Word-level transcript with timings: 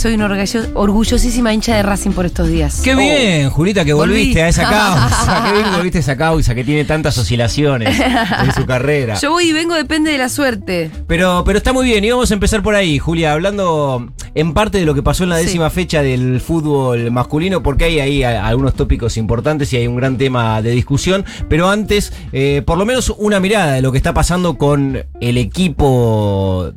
Soy 0.00 0.14
una 0.14 0.26
orgullo- 0.28 0.70
orgullosísima 0.74 1.52
hincha 1.52 1.76
de 1.76 1.82
Racing 1.82 2.12
por 2.12 2.24
estos 2.24 2.48
días. 2.48 2.80
Qué 2.82 2.94
bien, 2.94 3.50
Julita, 3.50 3.84
que 3.84 3.92
Volví. 3.92 4.12
volviste 4.14 4.42
a 4.42 4.48
esa 4.48 4.62
causa. 4.70 5.42
Qué 5.44 5.52
bien 5.52 5.64
que 5.70 5.76
volviste 5.76 5.98
a 5.98 6.00
esa 6.00 6.16
causa 6.16 6.54
que 6.54 6.64
tiene 6.64 6.84
tantas 6.84 7.18
oscilaciones 7.18 8.00
en 8.00 8.52
su 8.54 8.64
carrera. 8.64 9.16
Yo 9.20 9.30
voy 9.30 9.48
y 9.48 9.52
vengo, 9.52 9.74
depende 9.74 10.10
de 10.10 10.16
la 10.18 10.28
suerte. 10.30 10.90
Pero, 11.06 11.42
pero 11.44 11.58
está 11.58 11.72
muy 11.74 11.84
bien, 11.84 12.02
y 12.04 12.10
vamos 12.10 12.30
a 12.30 12.34
empezar 12.34 12.62
por 12.62 12.74
ahí, 12.74 12.98
Julia, 12.98 13.32
hablando 13.34 14.10
en 14.34 14.54
parte 14.54 14.78
de 14.78 14.86
lo 14.86 14.94
que 14.94 15.02
pasó 15.02 15.24
en 15.24 15.30
la 15.30 15.38
Sí. 15.38 15.44
décima 15.44 15.68
fecha 15.70 16.02
del 16.02 16.40
fútbol 16.40 17.10
masculino, 17.10 17.62
porque 17.62 17.84
hay 17.84 18.00
ahí 18.00 18.22
algunos 18.24 18.74
tópicos 18.74 19.16
importantes 19.18 19.70
y 19.72 19.76
hay 19.76 19.86
un 19.86 19.96
gran 19.96 20.16
tema 20.16 20.62
de 20.62 20.70
discusión. 20.70 21.24
Pero 21.48 21.68
antes, 21.68 22.12
eh, 22.32 22.62
por 22.64 22.78
lo 22.78 22.86
menos 22.86 23.12
una 23.18 23.38
mirada 23.38 23.72
de 23.72 23.82
lo 23.82 23.92
que 23.92 23.98
está 23.98 24.14
pasando 24.14 24.56
con 24.56 25.04
el 25.20 25.36
equipo 25.36 26.72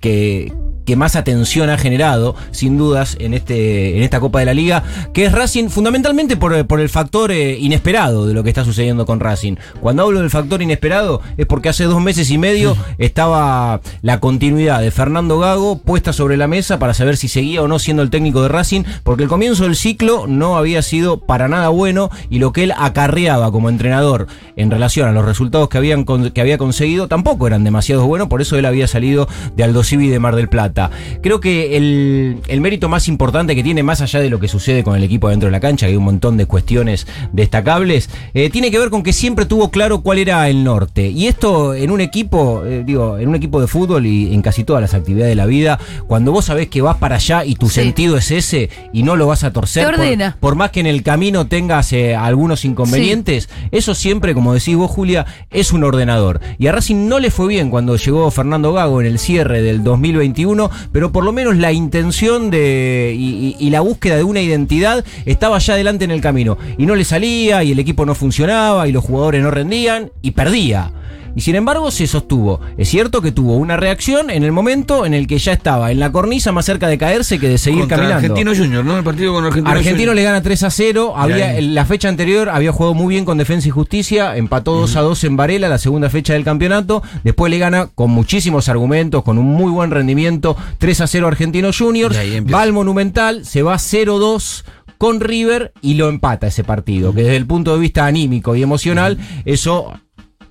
que, 0.00 0.52
que 0.84 0.96
más 0.96 1.16
atención 1.16 1.70
ha 1.70 1.78
generado, 1.78 2.34
sin 2.50 2.76
dudas, 2.78 3.16
en, 3.18 3.34
este, 3.34 3.96
en 3.96 4.02
esta 4.02 4.20
Copa 4.20 4.40
de 4.40 4.46
la 4.46 4.54
Liga, 4.54 4.82
que 5.12 5.24
es 5.24 5.32
Racing, 5.32 5.68
fundamentalmente 5.68 6.36
por, 6.36 6.66
por 6.66 6.80
el 6.80 6.88
factor 6.88 7.32
eh, 7.32 7.58
inesperado 7.58 8.26
de 8.26 8.34
lo 8.34 8.42
que 8.42 8.50
está 8.50 8.64
sucediendo 8.64 9.06
con 9.06 9.20
Racing. 9.20 9.56
Cuando 9.80 10.02
hablo 10.02 10.20
del 10.20 10.30
factor 10.30 10.62
inesperado 10.62 11.20
es 11.36 11.46
porque 11.46 11.68
hace 11.68 11.84
dos 11.84 12.00
meses 12.00 12.30
y 12.30 12.38
medio 12.38 12.76
estaba 12.98 13.80
la 14.02 14.20
continuidad 14.20 14.80
de 14.80 14.90
Fernando 14.90 15.38
Gago 15.38 15.78
puesta 15.78 16.12
sobre 16.12 16.36
la 16.36 16.46
mesa 16.46 16.78
para 16.78 16.94
saber 16.94 17.16
si 17.16 17.28
seguía 17.28 17.62
o 17.62 17.68
no 17.68 17.78
siendo 17.78 18.02
el 18.02 18.10
técnico 18.10 18.42
de 18.42 18.48
Racing, 18.48 18.82
porque 19.02 19.24
el 19.24 19.28
comienzo 19.28 19.64
del 19.64 19.76
ciclo 19.76 20.26
no 20.26 20.56
había 20.56 20.82
sido 20.82 21.18
para 21.18 21.48
nada 21.48 21.68
bueno 21.68 22.10
y 22.30 22.38
lo 22.38 22.52
que 22.52 22.64
él 22.64 22.72
acarreaba 22.76 23.50
como 23.50 23.68
entrenador 23.68 24.26
en 24.56 24.70
relación 24.70 25.08
a 25.08 25.12
los 25.12 25.24
resultados 25.24 25.68
que, 25.68 25.78
habían 25.78 26.04
que 26.04 26.40
había 26.40 26.58
conseguido 26.58 27.08
tampoco 27.08 27.46
eran 27.46 27.64
demasiado 27.64 28.06
buenos, 28.06 28.28
por 28.28 28.42
eso 28.42 28.56
él 28.56 28.66
había 28.66 28.88
salido 28.88 29.28
de 29.56 29.64
Aldo 29.64 29.82
Civi 29.82 30.08
de 30.08 30.18
Mar 30.18 30.36
del 30.36 30.48
Plata. 30.48 30.73
Creo 31.22 31.40
que 31.40 31.76
el, 31.76 32.38
el 32.48 32.60
mérito 32.60 32.88
más 32.88 33.08
importante 33.08 33.54
que 33.54 33.62
tiene, 33.62 33.82
más 33.82 34.00
allá 34.00 34.20
de 34.20 34.30
lo 34.30 34.40
que 34.40 34.48
sucede 34.48 34.82
con 34.84 34.96
el 34.96 35.02
equipo 35.04 35.28
dentro 35.28 35.46
de 35.46 35.52
la 35.52 35.60
cancha, 35.60 35.86
que 35.86 35.92
hay 35.92 35.96
un 35.96 36.04
montón 36.04 36.36
de 36.36 36.46
cuestiones 36.46 37.06
destacables, 37.32 38.08
eh, 38.34 38.50
tiene 38.50 38.70
que 38.70 38.78
ver 38.78 38.90
con 38.90 39.02
que 39.02 39.12
siempre 39.12 39.46
tuvo 39.46 39.70
claro 39.70 40.00
cuál 40.02 40.18
era 40.18 40.48
el 40.48 40.64
norte. 40.64 41.08
Y 41.10 41.26
esto 41.26 41.74
en 41.74 41.90
un 41.90 42.00
equipo, 42.00 42.62
eh, 42.64 42.82
digo, 42.84 43.18
en 43.18 43.28
un 43.28 43.34
equipo 43.34 43.60
de 43.60 43.66
fútbol 43.66 44.06
y 44.06 44.32
en 44.34 44.42
casi 44.42 44.64
todas 44.64 44.80
las 44.82 44.94
actividades 44.94 45.30
de 45.30 45.34
la 45.36 45.46
vida, 45.46 45.78
cuando 46.06 46.32
vos 46.32 46.46
sabés 46.46 46.68
que 46.68 46.82
vas 46.82 46.96
para 46.96 47.16
allá 47.16 47.44
y 47.44 47.54
tu 47.54 47.68
Sí. 47.68 47.76
sentido 47.76 48.16
es 48.16 48.30
ese 48.30 48.70
y 48.92 49.02
no 49.02 49.16
lo 49.16 49.26
vas 49.26 49.44
a 49.44 49.52
torcer, 49.52 49.84
Te 49.86 49.90
por- 49.92 50.00
ordena. 50.00 50.36
por 50.40 50.54
más 50.54 50.70
que 50.70 50.80
en 50.80 50.86
el 50.86 51.02
camino 51.02 51.46
tengas 51.46 51.92
eh, 51.92 52.14
algunos 52.14 52.64
inconvenientes, 52.64 53.48
eso 53.70 53.94
siempre, 53.94 54.34
como 54.34 54.54
decís 54.54 54.76
vos, 54.76 54.90
Julia, 54.90 55.26
es 55.50 55.72
un 55.72 55.84
ordenador. 55.84 56.40
Y 56.58 56.66
a 56.66 56.72
Racing 56.72 57.08
no 57.08 57.18
le 57.18 57.30
fue 57.30 57.48
bien 57.48 57.70
cuando 57.70 57.96
llegó 57.96 58.30
Fernando 58.30 58.72
Gago 58.72 59.00
en 59.00 59.06
el 59.06 59.18
cierre 59.18 59.62
del 59.62 59.82
2021, 59.84 60.63
pero 60.92 61.12
por 61.12 61.24
lo 61.24 61.32
menos 61.32 61.56
la 61.56 61.72
intención 61.72 62.50
de 62.50 63.14
y, 63.16 63.56
y- 63.58 63.66
y 63.66 63.70
la 63.70 63.80
búsqueda 63.80 64.16
de 64.16 64.24
una 64.24 64.40
identidad 64.40 65.04
estaba 65.26 65.58
ya 65.58 65.74
adelante 65.74 66.04
en 66.04 66.10
el 66.10 66.20
camino. 66.20 66.58
Y 66.78 66.86
no 66.86 66.94
le 66.94 67.04
salía, 67.04 67.62
y 67.64 67.72
el 67.72 67.78
equipo 67.78 68.04
no 68.06 68.14
funcionaba, 68.14 68.86
y 68.88 68.92
los 68.92 69.04
jugadores 69.04 69.42
no 69.42 69.50
rendían, 69.50 70.10
y 70.22 70.32
perdía. 70.32 70.90
Y 71.36 71.40
sin 71.40 71.56
embargo 71.56 71.90
se 71.90 72.06
sostuvo. 72.06 72.60
Es 72.76 72.88
cierto 72.88 73.20
que 73.20 73.32
tuvo 73.32 73.56
una 73.56 73.76
reacción 73.76 74.30
en 74.30 74.44
el 74.44 74.52
momento 74.52 75.06
en 75.06 75.14
el 75.14 75.26
que 75.26 75.38
ya 75.38 75.52
estaba 75.52 75.90
en 75.90 75.98
la 75.98 76.12
cornisa 76.12 76.52
más 76.52 76.64
cerca 76.64 76.88
de 76.88 76.98
caerse 76.98 77.38
que 77.38 77.48
de 77.48 77.58
seguir 77.58 77.80
Contra 77.80 77.96
caminando. 77.96 78.26
Argentino 78.26 78.54
Junior, 78.54 78.84
¿no? 78.84 78.98
El 78.98 79.04
partido 79.04 79.32
con 79.32 79.44
Argentino 79.44 79.70
Argentino 79.70 80.10
Junior. 80.10 80.16
le 80.16 80.22
gana 80.22 80.42
3 80.42 80.62
a 80.62 80.70
0. 80.70 81.14
Había, 81.16 81.60
la 81.60 81.84
fecha 81.84 82.08
anterior 82.08 82.48
había 82.48 82.72
jugado 82.72 82.94
muy 82.94 83.14
bien 83.14 83.24
con 83.24 83.38
Defensa 83.38 83.68
y 83.68 83.70
Justicia. 83.70 84.36
Empató 84.36 84.74
2 84.74 84.96
a 84.96 85.00
2 85.00 85.24
en 85.24 85.36
Varela, 85.36 85.68
la 85.68 85.78
segunda 85.78 86.10
fecha 86.10 86.34
del 86.34 86.44
campeonato. 86.44 87.02
Después 87.24 87.50
le 87.50 87.58
gana 87.58 87.88
con 87.94 88.10
muchísimos 88.10 88.68
argumentos, 88.68 89.24
con 89.24 89.38
un 89.38 89.46
muy 89.46 89.70
buen 89.70 89.90
rendimiento. 89.90 90.56
3 90.78 91.00
a 91.00 91.06
0 91.06 91.28
Argentino 91.28 91.70
Juniors. 91.76 92.16
Va 92.52 92.62
al 92.62 92.72
Monumental, 92.72 93.44
se 93.44 93.62
va 93.62 93.78
0 93.78 94.18
2 94.18 94.64
con 94.98 95.20
River 95.20 95.72
y 95.82 95.94
lo 95.94 96.08
empata 96.08 96.46
ese 96.46 96.64
partido. 96.64 97.12
Que 97.12 97.22
desde 97.22 97.36
el 97.36 97.46
punto 97.46 97.74
de 97.74 97.80
vista 97.80 98.06
anímico 98.06 98.56
y 98.56 98.62
emocional, 98.62 99.18
eso 99.44 99.92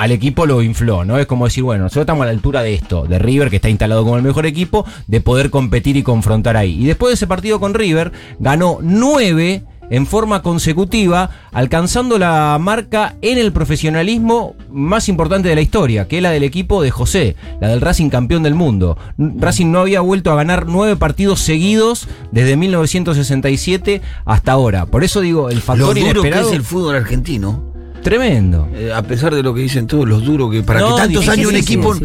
al 0.03 0.11
equipo 0.11 0.45
lo 0.45 0.61
infló, 0.61 1.05
¿no? 1.05 1.17
Es 1.17 1.25
como 1.27 1.45
decir, 1.45 1.63
bueno, 1.63 1.83
nosotros 1.83 2.03
estamos 2.03 2.23
a 2.23 2.25
la 2.25 2.33
altura 2.33 2.61
de 2.61 2.73
esto, 2.73 3.05
de 3.05 3.19
River, 3.19 3.49
que 3.49 3.55
está 3.55 3.69
instalado 3.69 4.03
como 4.03 4.17
el 4.17 4.21
mejor 4.21 4.45
equipo, 4.45 4.85
de 5.07 5.21
poder 5.21 5.49
competir 5.49 5.95
y 5.95 6.03
confrontar 6.03 6.57
ahí. 6.57 6.77
Y 6.77 6.85
después 6.85 7.11
de 7.11 7.13
ese 7.13 7.25
partido 7.25 7.61
con 7.61 7.73
River, 7.73 8.11
ganó 8.37 8.79
nueve 8.81 9.63
en 9.89 10.05
forma 10.05 10.41
consecutiva, 10.41 11.29
alcanzando 11.53 12.19
la 12.19 12.57
marca 12.59 13.15
en 13.21 13.37
el 13.37 13.53
profesionalismo 13.53 14.55
más 14.69 15.07
importante 15.07 15.47
de 15.47 15.55
la 15.55 15.61
historia, 15.61 16.05
que 16.05 16.17
es 16.17 16.23
la 16.23 16.31
del 16.31 16.43
equipo 16.43 16.81
de 16.81 16.91
José, 16.91 17.37
la 17.61 17.69
del 17.69 17.79
Racing 17.79 18.09
campeón 18.09 18.43
del 18.43 18.55
mundo. 18.55 18.97
Racing 19.17 19.71
no 19.71 19.79
había 19.79 20.01
vuelto 20.01 20.33
a 20.33 20.35
ganar 20.35 20.65
nueve 20.67 20.97
partidos 20.97 21.39
seguidos 21.39 22.09
desde 22.31 22.57
1967 22.57 24.01
hasta 24.25 24.51
ahora. 24.51 24.85
Por 24.85 25.05
eso 25.05 25.21
digo, 25.21 25.49
el 25.49 25.55
Lo 25.55 25.61
factor 25.61 25.95
duro 25.95 26.21
que 26.21 26.27
inesperado... 26.27 26.49
es 26.49 26.55
el 26.55 26.63
fútbol 26.63 26.97
argentino. 26.97 27.72
Tremendo. 28.03 28.67
eh, 28.75 28.91
a 28.93 29.01
pesar 29.03 29.33
de 29.33 29.41
lo 29.43 29.53
que 29.53 29.61
dicen 29.61 29.87
todos, 29.87 30.07
los 30.07 30.23
duros 30.25 30.51
que 30.51 30.61
para 30.63 30.79
No, 30.81 30.95
que 30.95 31.01
tantos 31.01 31.27
años 31.29 31.49
un 31.49 31.55
equipo. 31.55 31.95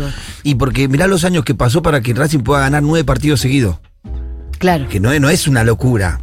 Y 0.43 0.55
porque 0.55 0.89
mirá 0.89 1.07
los 1.07 1.25
años 1.25 1.45
que 1.45 1.55
pasó 1.55 1.83
para 1.83 2.01
que 2.01 2.15
Racing 2.15 2.41
pueda 2.41 2.61
ganar 2.61 2.83
nueve 2.83 3.05
partidos 3.05 3.41
seguidos. 3.41 3.79
Claro. 4.59 4.89
Que 4.89 5.01
no, 5.01 5.13
es- 5.13 5.21
no 5.21 5.29
es 5.29 5.47
una 5.49 5.65
locura 5.65 6.21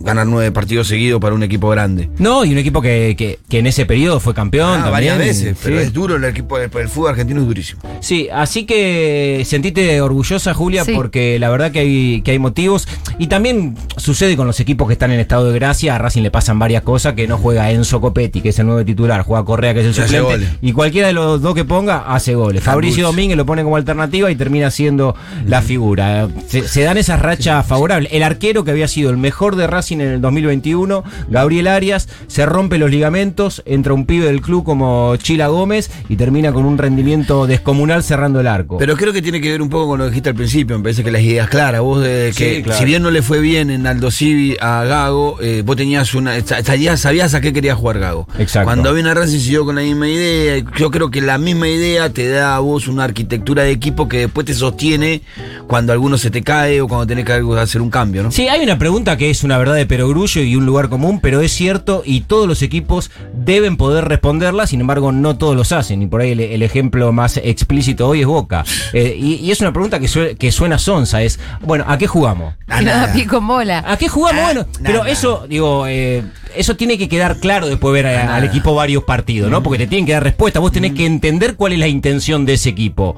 ganar 0.00 0.26
nueve 0.26 0.52
partidos 0.52 0.86
seguidos 0.86 1.20
para 1.20 1.34
un 1.34 1.42
equipo 1.42 1.68
grande. 1.70 2.08
No, 2.18 2.44
y 2.44 2.52
un 2.52 2.58
equipo 2.58 2.80
que, 2.80 3.14
que- 3.18 3.38
que 3.48 3.58
en 3.58 3.66
ese 3.66 3.84
periodo 3.84 4.20
fue 4.20 4.32
campeón. 4.34 4.80
Ah, 4.84 4.90
varias 4.90 5.14
también, 5.16 5.34
veces, 5.34 5.56
pero 5.62 5.78
sí. 5.78 5.82
es 5.84 5.92
duro 5.92 6.16
el 6.16 6.24
equipo, 6.24 6.56
el, 6.58 6.70
el 6.72 6.88
fútbol 6.88 7.10
argentino 7.10 7.40
es 7.40 7.46
durísimo. 7.46 7.80
Sí, 8.00 8.28
así 8.32 8.64
que 8.64 9.42
sentite 9.44 10.00
orgullosa, 10.00 10.54
Julia, 10.54 10.84
Sí. 10.84 10.92
porque 10.94 11.38
la 11.40 11.50
verdad 11.50 11.72
que 11.72 11.80
hay, 11.80 12.22
que 12.22 12.30
hay 12.30 12.38
motivos. 12.38 12.86
Y 13.18 13.26
también 13.26 13.74
sucede 13.96 14.36
con 14.36 14.46
los 14.46 14.60
equipos 14.60 14.86
que 14.86 14.92
están 14.92 15.10
en 15.10 15.18
estado 15.18 15.50
de 15.50 15.58
gracia. 15.58 15.96
A 15.96 15.98
Racing 15.98 16.22
le 16.22 16.30
pasan 16.30 16.58
varias 16.58 16.82
cosas, 16.82 17.14
que 17.14 17.26
no 17.26 17.36
juega 17.38 17.70
Enzo 17.72 18.00
Copetti, 18.00 18.40
que 18.40 18.50
es 18.50 18.58
el 18.60 18.66
nuevo 18.66 18.84
titular, 18.84 19.22
juega 19.22 19.44
Correa, 19.44 19.74
que 19.74 19.80
es 19.80 19.86
el 19.86 19.94
suplente. 19.94 20.20
goles. 20.20 20.48
Y 20.62 20.72
cualquiera 20.72 21.08
de 21.08 21.14
los 21.14 21.42
dos 21.42 21.54
que 21.56 21.64
ponga, 21.64 22.04
hace 22.14 22.34
goles. 22.36 22.62
Fabricio 22.62 23.04
Domínguez 23.06 23.36
lo 23.36 23.46
pone 23.46 23.64
como 23.64 23.74
alternativa 23.76 24.30
y 24.30 24.36
termina 24.36 24.70
siendo 24.70 25.16
la 25.46 25.60
figura. 25.62 26.28
Se, 26.46 26.68
se 26.68 26.82
dan 26.82 26.98
esas 26.98 27.20
rachas 27.20 27.66
favorables. 27.66 28.12
El 28.12 28.22
arquero 28.22 28.62
que 28.64 28.70
había 28.70 28.86
sido 28.86 29.10
el 29.10 29.16
mejor 29.16 29.56
de 29.56 29.66
Racing 29.66 29.87
en 29.94 30.00
el 30.00 30.20
2021, 30.20 31.04
Gabriel 31.28 31.66
Arias, 31.68 32.08
se 32.26 32.46
rompe 32.46 32.78
los 32.78 32.90
ligamentos, 32.90 33.62
entra 33.66 33.92
un 33.94 34.06
pibe 34.06 34.26
del 34.26 34.40
club 34.40 34.64
como 34.64 35.16
Chila 35.16 35.48
Gómez 35.48 35.90
y 36.08 36.16
termina 36.16 36.52
con 36.52 36.64
un 36.64 36.78
rendimiento 36.78 37.46
descomunal 37.46 38.02
cerrando 38.02 38.40
el 38.40 38.46
arco. 38.46 38.78
Pero 38.78 38.96
creo 38.96 39.12
que 39.12 39.22
tiene 39.22 39.40
que 39.40 39.50
ver 39.50 39.62
un 39.62 39.68
poco 39.68 39.88
con 39.88 39.98
lo 39.98 40.04
que 40.04 40.10
dijiste 40.10 40.28
al 40.30 40.34
principio. 40.34 40.76
Me 40.78 40.82
parece 40.84 41.04
que 41.04 41.10
las 41.10 41.22
ideas 41.22 41.48
claras. 41.48 41.80
Vos, 41.80 42.02
de 42.02 42.32
que 42.36 42.56
Sí, 42.56 42.62
claro. 42.62 42.78
si 42.78 42.84
bien 42.84 43.02
no 43.02 43.10
le 43.10 43.22
fue 43.22 43.40
bien 43.40 43.70
en 43.70 43.86
Aldo 43.86 44.10
Civi 44.10 44.56
a 44.60 44.84
Gago, 44.84 45.38
eh, 45.40 45.62
vos 45.64 45.76
tenías 45.76 46.14
una. 46.14 46.40
sa- 46.40 46.62
Sabías, 46.62 47.00
sabías 47.00 47.34
a 47.34 47.40
qué 47.40 47.52
quería 47.52 47.74
jugar 47.74 47.98
Gago. 47.98 48.26
Exacto. 48.38 48.64
Cuando 48.66 48.92
viene 48.94 49.10
a 49.10 49.14
Racing 49.14 49.38
siguió 49.38 49.64
con 49.64 49.76
la 49.76 49.82
misma 49.82 50.08
idea. 50.08 50.62
Yo 50.76 50.90
creo 50.90 51.10
que 51.10 51.20
la 51.20 51.38
misma 51.38 51.68
idea 51.68 52.10
te 52.10 52.28
da 52.28 52.56
a 52.56 52.58
vos 52.60 52.88
una 52.88 53.04
arquitectura 53.04 53.62
de 53.62 53.70
equipo 53.70 54.08
que 54.08 54.18
después 54.18 54.46
te 54.46 54.54
sostiene 54.54 55.22
cuando 55.66 55.92
alguno 55.92 56.18
se 56.18 56.30
te 56.30 56.42
cae 56.42 56.80
o 56.80 56.88
cuando 56.88 57.06
tenés 57.06 57.24
que 57.24 57.32
hacer 57.58 57.80
un 57.80 57.90
cambio, 57.90 58.22
¿no? 58.22 58.30
Sí, 58.30 58.48
hay 58.48 58.62
una 58.62 58.78
pregunta 58.78 59.16
que 59.16 59.30
es 59.30 59.44
una 59.44 59.56
verdad 59.58 59.74
de 59.78 59.86
perogrullo 59.86 60.42
y 60.42 60.56
un 60.56 60.66
lugar 60.66 60.88
común, 60.88 61.20
pero 61.20 61.40
es 61.40 61.52
cierto 61.52 62.02
y 62.04 62.20
todos 62.22 62.46
los 62.46 62.62
equipos 62.62 63.10
deben 63.34 63.76
poder 63.76 64.04
responderla, 64.06 64.66
sin 64.66 64.80
embargo 64.80 65.12
no 65.12 65.36
todos 65.38 65.56
los 65.56 65.72
hacen 65.72 66.02
y 66.02 66.06
por 66.06 66.20
ahí 66.20 66.32
el, 66.32 66.40
el 66.40 66.62
ejemplo 66.62 67.12
más 67.12 67.36
explícito 67.38 68.06
hoy 68.08 68.20
es 68.20 68.26
Boca. 68.26 68.64
Eh, 68.92 69.16
y, 69.18 69.34
y 69.36 69.50
es 69.50 69.60
una 69.60 69.72
pregunta 69.72 69.98
que, 70.00 70.08
sue- 70.08 70.36
que 70.36 70.52
suena 70.52 70.78
sonsa, 70.78 71.22
es, 71.22 71.38
bueno, 71.62 71.84
¿a 71.88 71.96
qué 71.98 72.06
jugamos? 72.06 72.54
A 72.68 72.82
nada, 72.82 73.00
nada. 73.02 73.12
pie 73.14 73.26
con 73.26 73.46
bola. 73.46 73.82
¿A 73.86 73.96
qué 73.96 74.08
jugamos? 74.08 74.40
Ah, 74.40 74.44
bueno, 74.44 74.60
nada. 74.80 74.80
pero 74.82 75.04
eso, 75.06 75.46
digo, 75.48 75.86
eh, 75.86 76.22
eso 76.54 76.76
tiene 76.76 76.98
que 76.98 77.08
quedar 77.08 77.38
claro 77.40 77.66
después 77.66 77.94
de 77.94 78.02
ver 78.02 78.16
a- 78.18 78.36
al 78.36 78.44
equipo 78.44 78.74
varios 78.74 79.04
partidos, 79.04 79.50
¿no? 79.50 79.62
Porque 79.62 79.78
te 79.78 79.86
tienen 79.86 80.04
que 80.06 80.12
dar 80.12 80.22
respuesta, 80.24 80.60
vos 80.60 80.72
tenés 80.72 80.92
que 80.92 81.06
entender 81.06 81.56
cuál 81.56 81.72
es 81.72 81.78
la 81.78 81.88
intención 81.88 82.44
de 82.44 82.54
ese 82.54 82.68
equipo. 82.70 83.16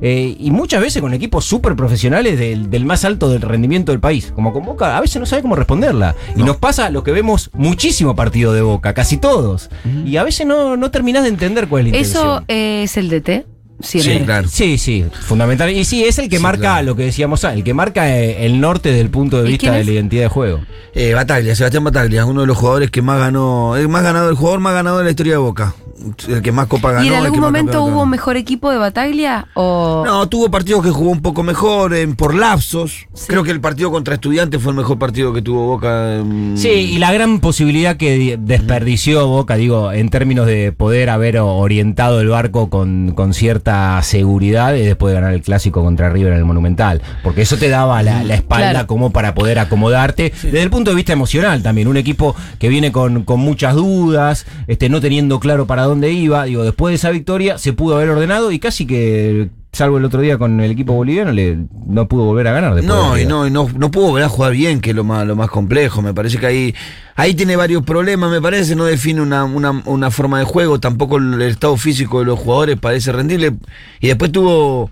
Eh, 0.00 0.36
y 0.38 0.50
muchas 0.50 0.80
veces 0.80 1.00
con 1.02 1.12
equipos 1.14 1.44
súper 1.44 1.74
profesionales 1.76 2.38
del, 2.38 2.70
del 2.70 2.84
más 2.84 3.04
alto 3.04 3.28
del 3.30 3.42
rendimiento 3.42 3.92
del 3.92 4.00
país, 4.00 4.32
como 4.34 4.52
con 4.52 4.64
Boca, 4.64 4.96
a 4.96 5.00
veces 5.00 5.18
no 5.20 5.26
sabe 5.26 5.42
cómo 5.42 5.56
responderla. 5.56 6.01
Y 6.36 6.42
nos 6.42 6.56
pasa 6.56 6.90
lo 6.90 7.02
que 7.04 7.12
vemos 7.12 7.50
muchísimo 7.52 8.14
partido 8.14 8.52
de 8.52 8.62
Boca, 8.62 8.94
casi 8.94 9.16
todos. 9.16 9.70
Y 10.04 10.16
a 10.16 10.24
veces 10.24 10.46
no, 10.46 10.76
no 10.76 10.90
terminás 10.90 11.22
de 11.24 11.28
entender 11.30 11.68
cuál 11.68 11.86
es 11.86 11.92
la 11.92 11.98
Eso 11.98 12.18
intención. 12.40 12.44
eh, 12.48 12.82
es 12.84 12.96
el 12.96 13.08
DT. 13.08 13.46
Siempre. 13.80 14.18
Sí, 14.18 14.24
claro. 14.24 14.48
Sí, 14.48 14.78
sí, 14.78 15.04
fundamental. 15.22 15.68
Y 15.70 15.84
sí, 15.84 16.04
es 16.04 16.16
el 16.20 16.28
que 16.28 16.36
Sí, 16.36 16.42
marca 16.42 16.60
claro. 16.60 16.86
lo 16.86 16.94
que 16.96 17.02
decíamos, 17.04 17.44
ah, 17.44 17.52
el 17.52 17.64
que 17.64 17.74
marca 17.74 18.16
eh, 18.16 18.46
el 18.46 18.60
norte 18.60 18.90
desde 18.90 19.00
el 19.00 19.10
punto 19.10 19.42
de 19.42 19.48
¿Y 19.48 19.52
vista 19.52 19.72
de 19.72 19.82
la 19.82 19.90
identidad 19.90 20.22
de 20.22 20.28
juego. 20.28 20.60
Eh, 20.94 21.14
Bataglia, 21.14 21.56
Sebastián 21.56 21.82
Bataglia, 21.82 22.24
uno 22.24 22.42
de 22.42 22.46
los 22.46 22.56
jugadores 22.56 22.92
que 22.92 23.02
más 23.02 23.18
ganó, 23.18 23.74
el 23.76 23.88
más 23.88 24.04
ganado, 24.04 24.28
el 24.30 24.36
jugador 24.36 24.60
más 24.60 24.74
ganado 24.74 24.98
de 24.98 25.04
la 25.04 25.10
historia 25.10 25.32
de 25.32 25.38
Boca. 25.38 25.74
El 26.28 26.42
que 26.42 26.52
más 26.52 26.66
copa 26.66 26.92
ganó. 26.92 27.04
¿Y 27.04 27.08
en 27.08 27.14
algún 27.14 27.40
momento 27.40 27.82
hubo 27.82 27.90
ganó. 27.98 28.06
mejor 28.06 28.36
equipo 28.36 28.70
de 28.70 28.78
Bataglia? 28.78 29.46
O... 29.54 30.02
No, 30.04 30.28
tuvo 30.28 30.50
partidos 30.50 30.82
que 30.82 30.90
jugó 30.90 31.10
un 31.10 31.22
poco 31.22 31.42
mejor, 31.42 31.94
en- 31.94 32.16
por 32.16 32.34
lapsos. 32.34 33.06
Sí. 33.14 33.24
Creo 33.28 33.42
que 33.44 33.50
el 33.50 33.60
partido 33.60 33.90
contra 33.90 34.14
Estudiantes 34.14 34.60
fue 34.62 34.72
el 34.72 34.78
mejor 34.78 34.98
partido 34.98 35.32
que 35.32 35.42
tuvo 35.42 35.66
Boca. 35.66 36.14
en- 36.16 36.54
Sí, 36.56 36.68
y 36.68 36.98
la 36.98 37.12
gran 37.12 37.40
posibilidad 37.40 37.96
que 37.96 38.14
di- 38.16 38.34
desperdició 38.38 39.26
Boca, 39.26 39.56
digo, 39.56 39.92
en 39.92 40.08
términos 40.10 40.46
de 40.46 40.72
poder 40.72 41.10
haber 41.10 41.38
orientado 41.38 42.20
el 42.20 42.28
barco 42.28 42.68
con, 42.70 43.12
con 43.14 43.34
cierta 43.34 44.02
seguridad 44.02 44.74
y 44.74 44.82
después 44.82 45.12
de 45.14 45.20
ganar 45.20 45.34
el 45.34 45.42
clásico 45.42 45.82
contra 45.82 46.10
River 46.10 46.32
en 46.32 46.38
el 46.38 46.44
Monumental. 46.44 47.02
Porque 47.22 47.42
eso 47.42 47.56
te 47.56 47.68
daba 47.68 48.02
la, 48.02 48.22
la 48.24 48.34
espalda 48.34 48.70
Claro. 48.70 48.86
como 48.86 49.10
para 49.12 49.34
poder 49.34 49.58
acomodarte. 49.58 50.32
Desde 50.42 50.62
el 50.62 50.70
punto 50.70 50.90
de 50.90 50.96
vista 50.96 51.12
emocional 51.12 51.62
también. 51.62 51.88
Un 51.88 51.96
equipo 51.96 52.34
que 52.58 52.68
viene 52.68 52.92
con, 52.92 53.24
con 53.24 53.40
muchas 53.40 53.74
dudas, 53.74 54.46
este, 54.66 54.88
no 54.88 55.00
teniendo 55.00 55.40
claro 55.40 55.66
para 55.66 55.82
dónde 55.84 55.91
iba. 56.00 56.44
Digo, 56.44 56.64
después 56.64 56.92
de 56.92 56.96
esa 56.96 57.10
victoria 57.10 57.58
se 57.58 57.72
pudo 57.72 57.96
haber 57.96 58.10
ordenado 58.10 58.52
y 58.52 58.58
casi 58.58 58.86
que. 58.86 59.50
Salvo 59.74 59.96
el 59.96 60.04
otro 60.04 60.20
día 60.20 60.36
con 60.36 60.60
el 60.60 60.70
equipo 60.70 60.92
boliviano, 60.92 61.32
le, 61.32 61.56
no 61.86 62.06
pudo 62.06 62.24
volver 62.24 62.46
a 62.46 62.52
ganar. 62.52 62.74
después 62.74 62.94
No, 62.94 63.14
de 63.14 63.22
y 63.22 63.26
no, 63.26 63.46
y 63.46 63.50
no, 63.50 63.70
no 63.74 63.90
pudo 63.90 64.08
volver 64.08 64.24
a 64.24 64.28
jugar 64.28 64.52
bien, 64.52 64.82
que 64.82 64.90
es 64.90 64.96
lo 64.96 65.02
más, 65.02 65.26
lo 65.26 65.34
más 65.34 65.48
complejo. 65.48 66.02
Me 66.02 66.12
parece 66.12 66.36
que 66.36 66.44
ahí, 66.44 66.74
ahí 67.16 67.32
tiene 67.32 67.56
varios 67.56 67.82
problemas, 67.82 68.30
me 68.30 68.42
parece, 68.42 68.76
no 68.76 68.84
define 68.84 69.22
una, 69.22 69.44
una, 69.44 69.70
una 69.86 70.10
forma 70.10 70.38
de 70.38 70.44
juego, 70.44 70.78
tampoco 70.78 71.16
el 71.16 71.40
estado 71.40 71.78
físico 71.78 72.18
de 72.18 72.26
los 72.26 72.38
jugadores 72.38 72.78
parece 72.78 73.12
rendirle. 73.12 73.54
Y 73.98 74.08
después 74.08 74.30
tuvo 74.30 74.90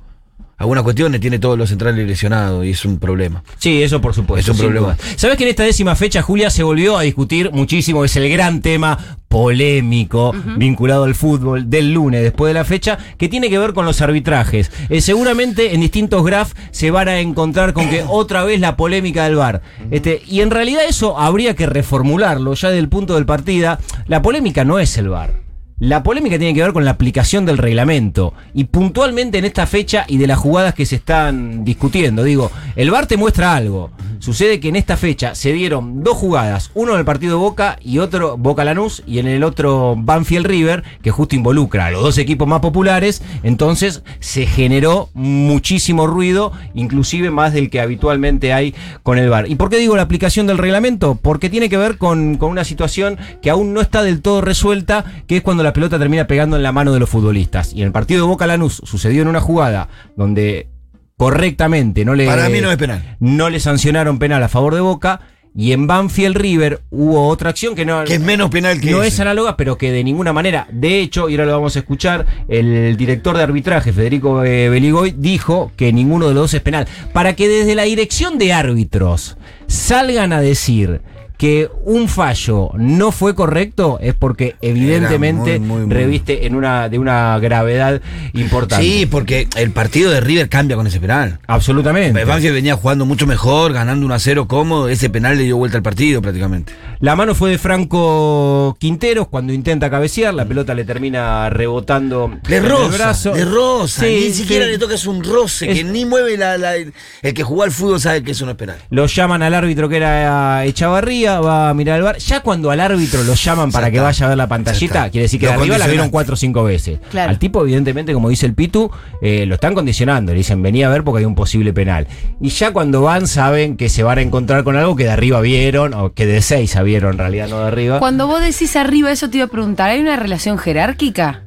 algunas 0.60 0.84
cuestiones, 0.84 1.22
tiene 1.22 1.38
todos 1.38 1.56
los 1.56 1.70
centrales 1.70 2.06
lesionados 2.06 2.66
y 2.66 2.70
es 2.70 2.84
un 2.84 2.98
problema. 2.98 3.42
Sí, 3.56 3.82
eso 3.82 3.98
por 4.02 4.12
supuesto. 4.12 4.52
Es 4.52 4.58
un 4.58 4.66
problema. 4.66 4.94
¿Sabes 5.16 5.38
que 5.38 5.44
en 5.44 5.50
esta 5.50 5.62
décima 5.62 5.96
fecha, 5.96 6.20
Julia, 6.20 6.50
se 6.50 6.62
volvió 6.62 6.98
a 6.98 7.02
discutir 7.02 7.50
muchísimo? 7.50 8.04
Es 8.04 8.14
el 8.16 8.28
gran 8.28 8.60
tema 8.60 8.98
polémico 9.28 10.34
vinculado 10.58 11.04
al 11.04 11.14
fútbol 11.14 11.70
del 11.70 11.94
lunes, 11.94 12.22
después 12.22 12.50
de 12.50 12.54
la 12.58 12.66
fecha, 12.66 12.98
que 13.16 13.30
tiene 13.30 13.48
que 13.48 13.58
ver 13.58 13.72
con 13.72 13.86
los 13.86 14.02
arbitrajes. 14.02 14.70
Eh, 14.90 15.00
seguramente 15.00 15.72
en 15.72 15.80
distintos 15.80 16.22
graph 16.26 16.52
se 16.72 16.90
van 16.90 17.08
a 17.08 17.20
encontrar 17.20 17.72
con 17.72 17.88
que 17.88 18.04
otra 18.08 18.44
vez 18.44 18.60
la 18.60 18.76
polémica 18.76 19.24
del 19.24 19.36
VAR. 19.36 19.62
Este, 19.90 20.20
y 20.26 20.42
en 20.42 20.50
realidad 20.50 20.82
eso 20.86 21.18
habría 21.18 21.54
que 21.54 21.64
reformularlo 21.64 22.52
ya 22.52 22.68
del 22.68 22.90
punto 22.90 23.14
del 23.14 23.24
partida. 23.24 23.78
La 24.06 24.20
polémica 24.20 24.62
no 24.66 24.78
es 24.78 24.98
el 24.98 25.08
VAR. 25.08 25.49
La 25.80 26.02
polémica 26.02 26.36
tiene 26.36 26.52
que 26.52 26.62
ver 26.62 26.74
con 26.74 26.84
la 26.84 26.90
aplicación 26.90 27.46
del 27.46 27.56
reglamento 27.56 28.34
y 28.52 28.64
puntualmente 28.64 29.38
en 29.38 29.46
esta 29.46 29.66
fecha 29.66 30.04
y 30.06 30.18
de 30.18 30.26
las 30.26 30.38
jugadas 30.38 30.74
que 30.74 30.84
se 30.84 30.96
están 30.96 31.64
discutiendo. 31.64 32.22
Digo, 32.22 32.50
el 32.76 32.90
VAR 32.90 33.06
te 33.06 33.16
muestra 33.16 33.56
algo. 33.56 33.90
Sucede 34.18 34.60
que 34.60 34.68
en 34.68 34.76
esta 34.76 34.98
fecha 34.98 35.34
se 35.34 35.54
dieron 35.54 36.04
dos 36.04 36.18
jugadas, 36.18 36.70
uno 36.74 36.92
en 36.92 36.98
el 36.98 37.06
partido 37.06 37.38
Boca 37.38 37.78
y 37.80 38.00
otro 38.00 38.36
Boca 38.36 38.64
Lanús 38.64 39.02
y 39.06 39.18
en 39.18 39.26
el 39.26 39.42
otro 39.42 39.94
Banfield 39.96 40.44
River, 40.44 40.84
que 41.00 41.10
justo 41.10 41.34
involucra 41.34 41.86
a 41.86 41.90
los 41.90 42.02
dos 42.02 42.18
equipos 42.18 42.46
más 42.46 42.60
populares, 42.60 43.22
entonces 43.42 44.02
se 44.18 44.44
generó 44.44 45.08
muchísimo 45.14 46.06
ruido, 46.06 46.52
inclusive 46.74 47.30
más 47.30 47.54
del 47.54 47.70
que 47.70 47.80
habitualmente 47.80 48.52
hay 48.52 48.74
con 49.02 49.16
el 49.16 49.30
VAR. 49.30 49.48
¿Y 49.48 49.54
por 49.54 49.70
qué 49.70 49.78
digo 49.78 49.96
la 49.96 50.02
aplicación 50.02 50.46
del 50.46 50.58
reglamento? 50.58 51.14
Porque 51.14 51.48
tiene 51.48 51.70
que 51.70 51.78
ver 51.78 51.96
con, 51.96 52.36
con 52.36 52.50
una 52.50 52.64
situación 52.64 53.16
que 53.40 53.48
aún 53.48 53.72
no 53.72 53.80
está 53.80 54.02
del 54.02 54.20
todo 54.20 54.42
resuelta, 54.42 55.06
que 55.26 55.38
es 55.38 55.42
cuando 55.42 55.62
la 55.62 55.69
pelota 55.72 55.98
termina 55.98 56.26
pegando 56.26 56.56
en 56.56 56.62
la 56.62 56.72
mano 56.72 56.92
de 56.92 57.00
los 57.00 57.08
futbolistas. 57.08 57.72
Y 57.72 57.80
en 57.82 57.86
el 57.86 57.92
partido 57.92 58.22
de 58.22 58.28
Boca 58.28 58.46
Lanús 58.46 58.80
sucedió 58.84 59.22
en 59.22 59.28
una 59.28 59.40
jugada 59.40 59.88
donde 60.16 60.68
correctamente 61.16 62.04
no 62.04 62.14
le 62.14 62.26
Para 62.26 62.48
mí 62.48 62.60
no 62.60 62.70
es 62.70 62.78
penal. 62.78 63.16
no 63.20 63.50
le 63.50 63.60
sancionaron 63.60 64.18
penal 64.18 64.42
a 64.42 64.48
favor 64.48 64.74
de 64.74 64.80
Boca 64.80 65.20
y 65.54 65.72
en 65.72 65.86
Banfield 65.88 66.36
River 66.36 66.80
hubo 66.90 67.26
otra 67.26 67.50
acción 67.50 67.74
que 67.74 67.84
no 67.84 68.04
Que 68.04 68.14
es 68.14 68.20
menos 68.20 68.50
penal 68.50 68.80
que 68.80 68.90
no 68.92 68.98
ese. 69.02 69.08
es 69.08 69.20
análoga, 69.20 69.56
pero 69.56 69.76
que 69.76 69.90
de 69.90 70.04
ninguna 70.04 70.32
manera, 70.32 70.68
de 70.70 71.00
hecho, 71.00 71.28
y 71.28 71.32
ahora 71.34 71.46
lo 71.46 71.52
vamos 71.52 71.74
a 71.74 71.80
escuchar, 71.80 72.24
el 72.48 72.96
director 72.96 73.36
de 73.36 73.42
arbitraje, 73.42 73.92
Federico 73.92 74.44
eh, 74.44 74.68
Beligoy, 74.68 75.12
dijo 75.18 75.72
que 75.76 75.92
ninguno 75.92 76.28
de 76.28 76.34
los 76.34 76.44
dos 76.44 76.54
es 76.54 76.60
penal. 76.60 76.86
Para 77.12 77.34
que 77.34 77.48
desde 77.48 77.74
la 77.74 77.82
dirección 77.82 78.38
de 78.38 78.52
árbitros 78.52 79.36
salgan 79.66 80.32
a 80.32 80.40
decir 80.40 81.02
que 81.40 81.70
un 81.86 82.06
fallo 82.06 82.68
no 82.74 83.12
fue 83.12 83.34
correcto 83.34 83.98
es 84.02 84.12
porque 84.12 84.56
evidentemente 84.60 85.58
muy, 85.58 85.68
muy, 85.68 85.86
muy- 85.86 85.94
reviste 85.94 86.44
en 86.46 86.54
una 86.54 86.90
de 86.90 86.98
una 86.98 87.38
gravedad 87.38 88.02
importante. 88.34 88.84
Sí, 88.84 89.06
porque 89.06 89.48
el 89.56 89.70
partido 89.70 90.10
de 90.10 90.20
River 90.20 90.50
cambia 90.50 90.76
con 90.76 90.86
ese 90.86 91.00
penal. 91.00 91.38
absolutamente. 91.46 92.26
Banfield 92.26 92.52
venía 92.54 92.76
jugando 92.76 93.06
mucho 93.06 93.26
mejor, 93.26 93.72
ganando 93.72 94.04
1 94.04 94.14
a 94.14 94.18
0 94.18 94.46
cómodo. 94.48 94.88
Ese 94.90 95.08
penal 95.08 95.38
le 95.38 95.44
dio 95.44 95.56
vuelta 95.56 95.78
al 95.78 95.82
partido 95.82 96.20
prácticamente. 96.20 96.74
La 96.98 97.16
mano 97.16 97.34
fue 97.34 97.52
de 97.52 97.56
Franco 97.58 98.76
Quinteros 98.78 99.28
cuando 99.28 99.54
intenta 99.54 99.88
cabecear, 99.88 100.34
la 100.34 100.44
pelota 100.44 100.74
le 100.74 100.84
termina 100.84 101.48
rebotando 101.48 102.30
Le 102.48 102.56
en 102.58 102.64
el 102.64 102.70
rosa, 102.70 102.96
brazo. 102.98 103.34
le 103.34 103.44
rosa. 103.46 104.02
Sí, 104.02 104.24
ni 104.28 104.34
siquiera 104.34 104.66
sí. 104.66 104.72
le 104.72 104.78
toca 104.78 104.94
es 104.94 105.06
un 105.06 105.24
roce, 105.24 105.70
Es- 105.70 105.78
que 105.78 105.84
ni 105.84 106.04
mueve 106.04 106.36
la, 106.36 106.58
la- 106.58 106.76
El 106.76 106.92
que 107.34 107.42
jugó 107.42 107.62
al 107.62 107.70
fútbol 107.70 107.98
sabe 107.98 108.22
que 108.22 108.32
eso 108.32 108.44
no 108.44 108.50
es 108.52 108.58
penal. 108.58 108.76
Lo 108.90 109.06
llaman 109.06 109.42
al 109.42 109.54
árbitro 109.54 109.88
que 109.88 109.96
era 109.96 110.66
Echavarría, 110.66 111.29
va 111.38 111.68
a 111.68 111.74
mirar 111.74 111.98
el 111.98 112.02
bar. 112.02 112.16
Ya 112.18 112.40
cuando 112.40 112.70
al 112.72 112.80
árbitro 112.80 113.22
lo 113.22 113.34
llaman 113.34 113.70
para 113.70 113.90
que 113.90 114.00
vaya 114.00 114.26
a 114.26 114.28
ver 114.30 114.38
la 114.38 114.48
pantallita, 114.48 115.10
quiere 115.10 115.24
decir 115.24 115.38
que 115.38 115.46
Lo 115.46 115.52
de 115.52 115.58
arriba 115.58 115.78
la 115.78 115.86
vieron 115.86 116.08
cuatro 116.10 116.34
o 116.34 116.36
cinco 116.36 116.64
veces. 116.64 116.98
Claro. 117.10 117.30
Al 117.30 117.38
tipo, 117.38 117.62
evidentemente, 117.62 118.12
como 118.14 118.30
dice 118.30 118.46
el 118.46 118.54
Pitu, 118.54 118.90
eh, 119.22 119.44
lo 119.46 119.54
están 119.56 119.74
condicionando. 119.74 120.32
Le 120.32 120.38
dicen, 120.38 120.62
vení 120.62 120.82
a 120.82 120.88
ver 120.88 121.04
porque 121.04 121.18
hay 121.20 121.24
un 121.26 121.34
posible 121.34 121.72
penal. 121.72 122.08
Y 122.40 122.48
ya 122.48 122.72
cuando 122.72 123.02
van, 123.02 123.26
saben 123.28 123.76
que 123.76 123.88
se 123.90 124.02
van 124.02 124.18
a 124.18 124.22
encontrar 124.22 124.64
con 124.64 124.76
algo 124.76 124.96
que 124.96 125.04
de 125.04 125.10
arriba 125.10 125.40
vieron, 125.42 125.92
o 125.94 126.14
que 126.14 126.24
de 126.26 126.40
seis 126.42 126.74
vieron 126.82 127.12
en 127.12 127.18
realidad, 127.18 127.48
no 127.48 127.60
de 127.60 127.66
arriba. 127.68 127.98
Cuando 127.98 128.26
vos 128.26 128.40
decís 128.40 128.74
arriba, 128.74 129.12
eso 129.12 129.28
te 129.28 129.36
iba 129.36 129.44
a 129.46 129.50
preguntar, 129.50 129.90
¿hay 129.90 130.00
una 130.00 130.16
relación 130.16 130.56
jerárquica? 130.58 131.42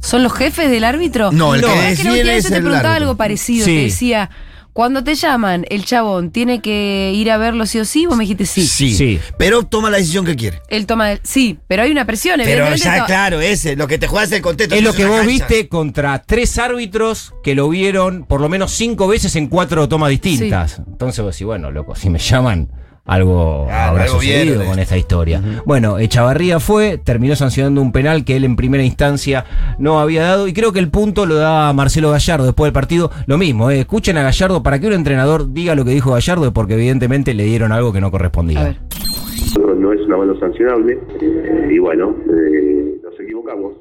¿Son 0.00 0.22
los 0.22 0.32
jefes 0.34 0.70
del 0.70 0.84
árbitro? 0.84 1.32
No, 1.32 1.54
el 1.54 1.62
La 1.62 1.68
que 1.68 1.72
verdad 1.72 1.82
que 1.82 1.86
la 1.86 1.90
decide 1.90 2.10
última 2.12 2.32
vez 2.34 2.38
es 2.38 2.44
yo 2.44 2.50
te 2.50 2.60
preguntaba 2.60 2.88
árbitro. 2.90 3.04
algo 3.08 3.16
parecido, 3.16 3.64
Sí. 3.64 3.74
te 3.74 3.82
decía, 3.84 4.30
cuando 4.76 5.02
te 5.02 5.14
llaman, 5.14 5.64
el 5.70 5.86
chabón 5.86 6.30
tiene 6.30 6.60
que 6.60 7.10
ir 7.14 7.30
a 7.30 7.38
verlo 7.38 7.64
sí 7.64 7.78
o 7.78 7.86
sí, 7.86 8.04
vos 8.04 8.14
me 8.14 8.24
dijiste 8.24 8.44
sí. 8.44 8.66
Sí. 8.66 9.18
Pero 9.38 9.62
toma 9.62 9.88
la 9.88 9.96
decisión 9.96 10.26
que 10.26 10.36
quiere. 10.36 10.60
Él 10.68 10.84
toma 10.84 11.12
el, 11.12 11.20
sí, 11.22 11.58
pero 11.66 11.82
hay 11.82 11.90
una 11.90 12.04
presión, 12.04 12.38
Pero 12.44 12.66
evidentemente. 12.66 12.98
ya, 12.98 13.06
claro, 13.06 13.40
ese, 13.40 13.74
lo 13.74 13.88
que 13.88 13.96
te 13.96 14.06
juegas 14.06 14.30
el 14.32 14.42
contexto. 14.42 14.74
Es 14.74 14.82
lo 14.82 14.92
que 14.92 15.06
vos 15.06 15.16
cancha. 15.16 15.30
viste 15.30 15.68
contra 15.68 16.22
tres 16.22 16.58
árbitros 16.58 17.32
que 17.42 17.54
lo 17.54 17.70
vieron 17.70 18.26
por 18.26 18.42
lo 18.42 18.50
menos 18.50 18.70
cinco 18.72 19.08
veces 19.08 19.34
en 19.36 19.46
cuatro 19.46 19.88
tomas 19.88 20.10
distintas. 20.10 20.82
Entonces 20.86 21.24
vos 21.24 21.34
decís, 21.34 21.46
bueno, 21.46 21.70
loco, 21.70 21.96
si 21.96 22.10
me 22.10 22.18
llaman, 22.18 22.68
algo 23.06 23.66
Claro, 23.66 23.90
habrá 23.90 24.04
algo 24.04 24.16
sucedido 24.16 24.64
con 24.64 24.78
esta 24.78 24.96
historia. 24.96 25.40
Bueno, 25.64 25.98
Echavarría 25.98 26.60
fue, 26.60 26.98
terminó 26.98 27.36
sancionando 27.36 27.80
un 27.80 27.92
penal 27.92 28.24
que 28.24 28.36
él 28.36 28.44
en 28.44 28.56
primera 28.56 28.82
instancia 28.82 29.44
no 29.78 30.00
había 30.00 30.22
dado 30.22 30.48
y 30.48 30.52
creo 30.52 30.72
que 30.72 30.80
el 30.80 30.90
punto 30.90 31.24
lo 31.26 31.36
da 31.36 31.72
Marcelo 31.72 32.10
Gallardo 32.10 32.46
después 32.46 32.66
del 32.66 32.72
partido. 32.72 33.10
Lo 33.26 33.38
mismo, 33.38 33.70
eh, 33.70 33.80
escuchen 33.80 34.16
a 34.18 34.22
Gallardo 34.22 34.62
para 34.62 34.78
que 34.80 34.86
un 34.86 34.92
entrenador 34.92 35.52
diga 35.52 35.74
lo 35.74 35.84
que 35.84 35.92
dijo 35.92 36.12
Gallardo 36.12 36.52
porque 36.52 36.74
evidentemente 36.74 37.34
le 37.34 37.44
dieron 37.44 37.72
algo 37.72 37.92
que 37.92 38.00
no 38.00 38.10
correspondía. 38.10 38.60
A 38.60 38.64
ver. 38.64 38.76
no, 39.58 39.74
no 39.74 39.92
es 39.92 40.00
una 40.00 40.16
mano 40.16 40.38
sancionable 40.38 40.98
eh, 41.20 41.68
y 41.72 41.78
bueno, 41.78 42.14
eh, 42.28 43.00
nos 43.02 43.20
equivocamos. 43.20 43.74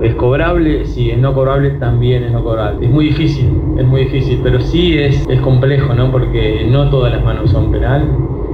Es 0.00 0.14
cobrable, 0.14 0.84
sí, 0.86 1.10
es 1.10 1.18
no 1.18 1.34
cobrable, 1.34 1.70
también 1.72 2.24
es 2.24 2.32
no 2.32 2.42
cobrable. 2.42 2.86
Es 2.86 2.92
muy 2.92 3.06
difícil, 3.06 3.50
es 3.78 3.86
muy 3.86 4.04
difícil, 4.04 4.40
pero 4.42 4.60
sí 4.60 4.98
es, 4.98 5.26
es 5.28 5.40
complejo, 5.40 5.94
¿no? 5.94 6.10
Porque 6.10 6.66
no 6.70 6.88
todas 6.90 7.12
las 7.12 7.24
manos 7.24 7.50
son 7.50 7.70
penal. 7.70 8.08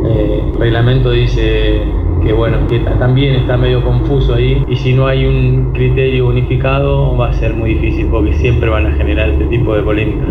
Eh, 0.07 0.43
el 0.53 0.59
reglamento 0.59 1.11
dice 1.11 1.83
que, 2.23 2.33
bueno, 2.33 2.59
también 2.99 3.35
está 3.35 3.57
medio 3.57 3.83
confuso 3.83 4.35
ahí 4.35 4.65
y 4.69 4.77
si 4.77 4.93
no 4.93 5.07
hay 5.07 5.25
un 5.27 5.73
criterio 5.73 6.29
unificado 6.29 7.17
va 7.17 7.29
a 7.29 7.33
ser 7.33 7.55
muy 7.55 7.75
difícil 7.75 8.07
porque 8.07 8.35
siempre 8.35 8.69
van 8.69 8.87
a 8.87 8.93
generar 8.93 9.31
este 9.31 9.45
tipo 9.47 9.75
de 9.75 9.83
polémica. 9.83 10.27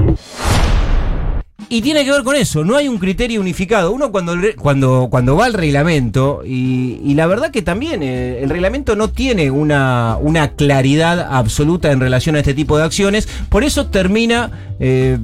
Y 1.69 1.81
tiene 1.81 2.05
que 2.05 2.11
ver 2.11 2.23
con 2.23 2.35
eso, 2.35 2.63
no 2.63 2.77
hay 2.77 2.87
un 2.87 2.97
criterio 2.97 3.41
unificado. 3.41 3.91
Uno 3.91 4.11
cuando, 4.11 4.35
cuando, 4.57 5.07
cuando 5.11 5.35
va 5.35 5.45
al 5.45 5.53
reglamento, 5.53 6.41
y, 6.45 7.01
y 7.03 7.13
la 7.13 7.27
verdad 7.27 7.51
que 7.51 7.61
también 7.61 8.03
eh, 8.03 8.41
el 8.41 8.49
reglamento 8.49 8.95
no 8.95 9.09
tiene 9.09 9.51
una, 9.51 10.17
una 10.21 10.51
claridad 10.51 11.27
absoluta 11.29 11.91
en 11.91 11.99
relación 11.99 12.37
a 12.37 12.39
este 12.39 12.53
tipo 12.53 12.77
de 12.77 12.85
acciones, 12.85 13.27
por 13.49 13.65
eso 13.65 13.87
termina 13.87 14.75
eh, 14.79 15.17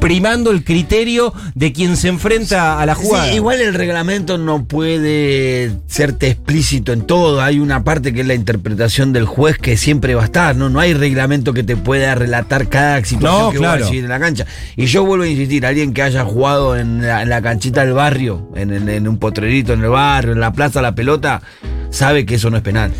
primando 0.00 0.50
el 0.50 0.64
criterio 0.64 1.32
de 1.54 1.72
quien 1.72 1.96
se 1.96 2.08
enfrenta 2.08 2.80
a 2.80 2.86
la 2.86 2.94
jugada. 2.94 3.28
Sí, 3.30 3.36
igual 3.36 3.60
el 3.60 3.74
reglamento 3.74 4.38
no 4.38 4.64
puede 4.64 5.72
serte 5.86 6.28
explícito 6.28 6.92
en 6.92 7.02
todo. 7.02 7.40
Hay 7.40 7.58
una 7.60 7.84
parte 7.84 8.12
que 8.12 8.20
es 8.22 8.26
la 8.26 8.34
interpretación 8.34 9.12
del 9.12 9.24
juez 9.24 9.58
que 9.58 9.76
siempre 9.76 10.14
va 10.14 10.22
a 10.22 10.26
estar, 10.26 10.56
¿no? 10.56 10.68
No 10.68 10.80
hay 10.80 10.94
reglamento 10.94 11.52
que 11.52 11.62
te 11.62 11.76
pueda 11.76 12.14
relatar 12.14 12.68
cada 12.68 13.02
situación 13.04 13.40
No, 13.42 13.50
que 13.50 13.58
claro. 13.58 13.84
va 13.84 13.90
a 13.90 13.94
en 13.94 14.08
la 14.08 14.20
cancha. 14.20 14.46
Y 14.76 14.86
yo 14.86 15.04
vuelvo 15.04 15.24
a 15.24 15.28
insistir, 15.28 15.64
alguien 15.66 15.92
que 15.94 16.02
haya 16.02 16.24
jugado 16.24 16.76
en 16.76 17.02
la, 17.06 17.22
en 17.22 17.28
la 17.28 17.40
canchita 17.42 17.84
del 17.84 17.94
barrio, 17.94 18.48
en, 18.54 18.72
en- 18.72 18.88
en 18.88 19.08
un 19.08 19.18
potrerito 19.18 19.72
en 19.72 19.82
el 19.82 19.90
barrio, 19.90 20.32
en 20.32 20.40
la 20.40 20.52
plaza, 20.52 20.82
la 20.82 20.94
pelota, 20.94 21.42
sabe 21.90 22.26
que 22.26 22.34
eso 22.36 22.50
no 22.50 22.56
es 22.56 22.62
penal. 22.62 22.92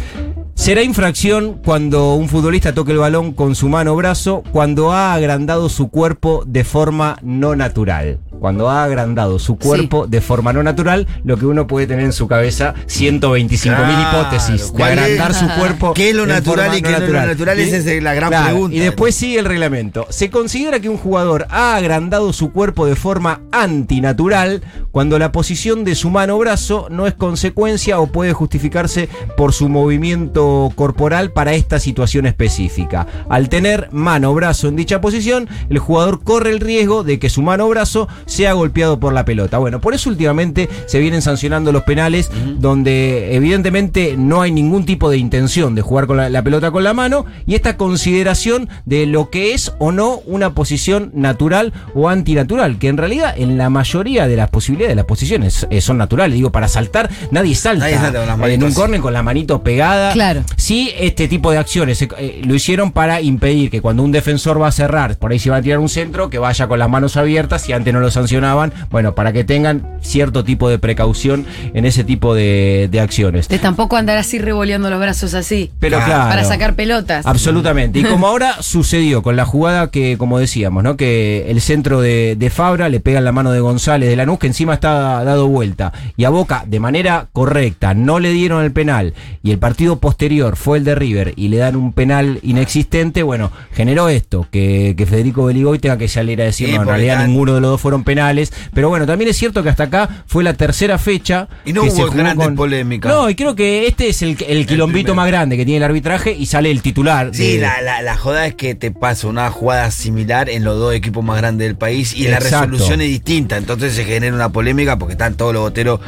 Será 0.56 0.82
infracción 0.82 1.60
cuando 1.62 2.14
un 2.14 2.28
futbolista 2.30 2.72
toque 2.72 2.90
el 2.90 2.98
balón 2.98 3.34
con 3.34 3.54
su 3.54 3.68
mano 3.68 3.92
o 3.92 3.96
brazo 3.96 4.42
cuando 4.52 4.90
ha 4.90 5.12
agrandado 5.12 5.68
su 5.68 5.90
cuerpo 5.90 6.44
de 6.46 6.64
forma 6.64 7.18
no 7.22 7.54
natural. 7.54 8.18
Cuando 8.40 8.68
ha 8.68 8.84
agrandado 8.84 9.38
su 9.38 9.56
cuerpo 9.56 10.06
de 10.06 10.20
forma 10.20 10.52
no 10.52 10.62
natural, 10.62 11.06
lo 11.24 11.38
que 11.38 11.46
uno 11.46 11.66
puede 11.66 11.86
tener 11.86 12.04
en 12.04 12.12
su 12.12 12.28
cabeza 12.28 12.74
125 12.86 13.76
mil 13.76 13.94
Claro, 13.94 14.20
hipótesis 14.20 14.74
de 14.74 14.82
agrandar 14.82 15.34
su 15.34 15.48
cuerpo. 15.58 15.94
¿Qué 15.94 16.10
es 16.10 16.16
lo 16.16 16.26
natural 16.26 16.76
y 16.76 16.82
qué 16.82 16.90
no 16.90 16.96
es 16.98 17.08
lo 17.10 17.26
natural? 17.26 17.58
Esa 17.58 17.76
es 17.76 18.02
la 18.02 18.14
gran 18.14 18.28
Claro, 18.28 18.44
pregunta. 18.46 18.76
Y 18.76 18.80
después 18.80 19.14
sigue 19.14 19.38
el 19.38 19.46
reglamento. 19.46 20.06
Se 20.10 20.30
considera 20.30 20.80
que 20.80 20.88
un 20.90 20.98
jugador 20.98 21.46
ha 21.48 21.76
agrandado 21.76 22.32
su 22.34 22.52
cuerpo 22.52 22.86
de 22.86 22.96
forma 22.96 23.40
antinatural 23.52 24.62
cuando 24.90 25.18
la 25.18 25.32
posición 25.32 25.84
de 25.84 25.94
su 25.94 26.10
mano 26.10 26.36
o 26.36 26.38
brazo 26.38 26.88
no 26.90 27.06
es 27.06 27.14
consecuencia 27.14 28.00
o 28.00 28.08
puede 28.08 28.34
justificarse 28.34 29.08
por 29.36 29.54
su 29.54 29.70
movimiento 29.70 30.45
corporal 30.74 31.32
para 31.32 31.54
esta 31.54 31.78
situación 31.78 32.26
específica. 32.26 33.06
Al 33.28 33.48
tener 33.48 33.88
mano 33.92 34.30
o 34.30 34.34
brazo 34.34 34.68
en 34.68 34.76
dicha 34.76 35.00
posición, 35.00 35.48
el 35.70 35.78
jugador 35.78 36.22
corre 36.22 36.50
el 36.50 36.60
riesgo 36.60 37.02
de 37.04 37.18
que 37.18 37.30
su 37.30 37.42
mano 37.42 37.66
o 37.66 37.68
brazo 37.68 38.08
sea 38.26 38.52
golpeado 38.52 38.98
por 39.00 39.12
la 39.12 39.24
pelota. 39.24 39.58
Bueno, 39.58 39.80
por 39.80 39.94
eso 39.94 40.10
últimamente 40.10 40.68
se 40.86 40.98
vienen 41.00 41.22
sancionando 41.22 41.72
los 41.72 41.82
penales 41.84 42.30
donde 42.58 43.34
evidentemente 43.36 44.16
no 44.16 44.42
hay 44.42 44.50
ningún 44.50 44.84
tipo 44.86 45.10
de 45.10 45.18
intención 45.18 45.74
de 45.74 45.82
jugar 45.82 46.06
con 46.06 46.16
la, 46.16 46.28
la 46.28 46.42
pelota 46.42 46.70
con 46.70 46.84
la 46.84 46.94
mano 46.94 47.26
y 47.46 47.54
esta 47.54 47.76
consideración 47.76 48.68
de 48.84 49.06
lo 49.06 49.30
que 49.30 49.54
es 49.54 49.72
o 49.78 49.92
no 49.92 50.20
una 50.26 50.54
posición 50.54 51.10
natural 51.14 51.72
o 51.94 52.08
antinatural, 52.08 52.78
que 52.78 52.88
en 52.88 52.96
realidad 52.96 53.34
en 53.36 53.58
la 53.58 53.70
mayoría 53.70 54.26
de 54.26 54.36
las 54.36 54.50
posibilidades 54.50 54.92
de 54.92 54.96
las 54.96 55.04
posiciones 55.04 55.66
eh, 55.70 55.80
son 55.80 55.98
naturales. 55.98 56.34
Digo, 56.34 56.50
para 56.52 56.68
saltar 56.68 57.10
nadie 57.30 57.54
salta, 57.54 57.84
Nadie 57.84 57.96
salta 57.98 58.18
con 58.18 58.26
las 58.26 58.34
en 58.34 58.40
manitos 58.40 58.62
un 58.64 58.68
así. 58.70 58.80
córner 58.80 59.00
con 59.00 59.12
la 59.12 59.22
manito 59.22 59.62
pegada. 59.62 60.12
Claro. 60.12 60.35
Sí, 60.56 60.90
este 60.98 61.28
tipo 61.28 61.50
de 61.50 61.58
acciones 61.58 62.00
eh, 62.02 62.08
eh, 62.18 62.42
lo 62.44 62.54
hicieron 62.54 62.92
para 62.92 63.20
impedir 63.20 63.70
que 63.70 63.80
cuando 63.80 64.02
un 64.02 64.12
defensor 64.12 64.60
va 64.60 64.68
a 64.68 64.72
cerrar, 64.72 65.16
por 65.18 65.32
ahí 65.32 65.38
se 65.38 65.50
va 65.50 65.56
a 65.56 65.62
tirar 65.62 65.78
un 65.78 65.88
centro, 65.88 66.30
que 66.30 66.38
vaya 66.38 66.66
con 66.68 66.78
las 66.78 66.88
manos 66.88 67.16
abiertas, 67.16 67.62
si 67.62 67.72
antes 67.72 67.92
no 67.92 68.00
lo 68.00 68.10
sancionaban, 68.10 68.72
bueno, 68.90 69.14
para 69.14 69.32
que 69.32 69.44
tengan 69.44 69.98
cierto 70.00 70.44
tipo 70.44 70.68
de 70.68 70.78
precaución 70.78 71.46
en 71.74 71.84
ese 71.84 72.04
tipo 72.04 72.34
de, 72.34 72.88
de 72.90 73.00
acciones. 73.00 73.48
De 73.48 73.58
tampoco 73.58 73.96
andar 73.96 74.18
así 74.18 74.38
revoleando 74.38 74.90
los 74.90 75.00
brazos 75.00 75.34
así. 75.34 75.70
Pero 75.80 75.96
Claro. 75.98 76.12
claro. 76.12 76.30
Para 76.30 76.44
sacar 76.44 76.74
pelotas. 76.74 77.26
Absolutamente. 77.26 77.98
Y 78.00 78.02
como 78.04 78.26
ahora 78.26 78.62
sucedió 78.62 79.22
con 79.22 79.36
la 79.36 79.44
jugada 79.44 79.90
que, 79.90 80.16
como 80.18 80.38
decíamos, 80.38 80.82
¿no? 80.82 80.96
Que 80.96 81.50
el 81.50 81.60
centro 81.60 82.00
de, 82.00 82.36
de 82.36 82.50
Fabra 82.50 82.88
le 82.88 83.00
pega 83.00 83.18
en 83.18 83.24
la 83.24 83.32
mano 83.32 83.50
de 83.52 83.60
González 83.60 84.08
de 84.08 84.16
Lanús, 84.16 84.38
que 84.38 84.46
encima 84.46 84.74
está 84.74 85.24
dado 85.24 85.48
vuelta. 85.48 85.92
Y 86.16 86.24
a 86.24 86.30
Boca, 86.30 86.64
de 86.66 86.80
manera 86.80 87.28
correcta, 87.32 87.94
no 87.94 88.20
le 88.20 88.30
dieron 88.32 88.64
el 88.64 88.72
penal. 88.72 89.14
Y 89.42 89.50
el 89.50 89.58
partido 89.58 89.98
posterior 89.98 90.25
fue 90.56 90.78
el 90.78 90.84
de 90.84 90.94
River 90.94 91.32
y 91.36 91.48
le 91.48 91.58
dan 91.58 91.76
un 91.76 91.92
penal 91.92 92.38
inexistente. 92.42 93.22
Bueno, 93.22 93.50
generó 93.72 94.08
esto, 94.08 94.46
que, 94.50 94.94
que 94.96 95.06
Federico 95.06 95.44
Beligoy 95.46 95.78
tenga 95.78 95.96
que 95.98 96.08
salir 96.08 96.40
a 96.40 96.44
decir, 96.44 96.68
Sí, 96.68 96.74
no, 96.74 96.82
en 96.82 96.88
realidad 96.88 97.26
ninguno 97.26 97.54
de 97.54 97.60
los 97.60 97.70
dos 97.72 97.80
fueron 97.80 98.04
penales. 98.04 98.52
Pero 98.74 98.88
bueno, 98.88 99.06
también 99.06 99.30
es 99.30 99.36
cierto 99.36 99.62
que 99.62 99.68
hasta 99.68 99.84
acá 99.84 100.24
fue 100.26 100.42
la 100.44 100.54
tercera 100.54 100.98
fecha. 100.98 101.48
Y 101.64 101.72
no 101.72 101.82
que 101.82 101.88
hubo 101.88 101.96
se 101.96 102.02
jugó 102.02 102.14
grandes 102.16 102.46
con- 102.46 102.56
polémicas. 102.56 103.12
No, 103.12 103.28
y 103.30 103.34
creo 103.34 103.54
que 103.54 103.86
este 103.86 104.08
es 104.08 104.22
el, 104.22 104.36
el 104.48 104.66
quilombito 104.66 105.14
más 105.14 105.26
grande 105.28 105.56
que 105.56 105.64
tiene 105.64 105.78
el 105.78 105.84
arbitraje 105.84 106.32
y 106.32 106.46
sale 106.46 106.70
el 106.70 106.82
titular. 106.82 107.30
Sí, 107.32 107.54
de- 107.56 107.60
la, 107.62 107.80
la, 107.82 108.02
la 108.02 108.16
joda 108.16 108.46
es 108.46 108.54
que 108.54 108.74
te 108.74 108.90
pasa 108.90 109.26
una 109.28 109.50
jugada 109.50 109.90
similar 109.90 110.48
en 110.50 110.64
los 110.64 110.78
dos 110.78 110.94
equipos 110.94 111.24
más 111.24 111.36
grandes 111.38 111.66
del 111.68 111.76
país 111.76 112.14
y 112.14 112.28
la 112.28 112.40
resolución 112.40 113.00
es 113.00 113.08
distinta. 113.08 113.56
Entonces 113.56 113.94
se 113.94 114.04
genera 114.04 114.34
una 114.34 114.50
polémica 114.50 114.98
porque 114.98 115.12
están 115.12 115.34
todos 115.34 115.52
los 115.52 115.62
boteros 115.62 116.00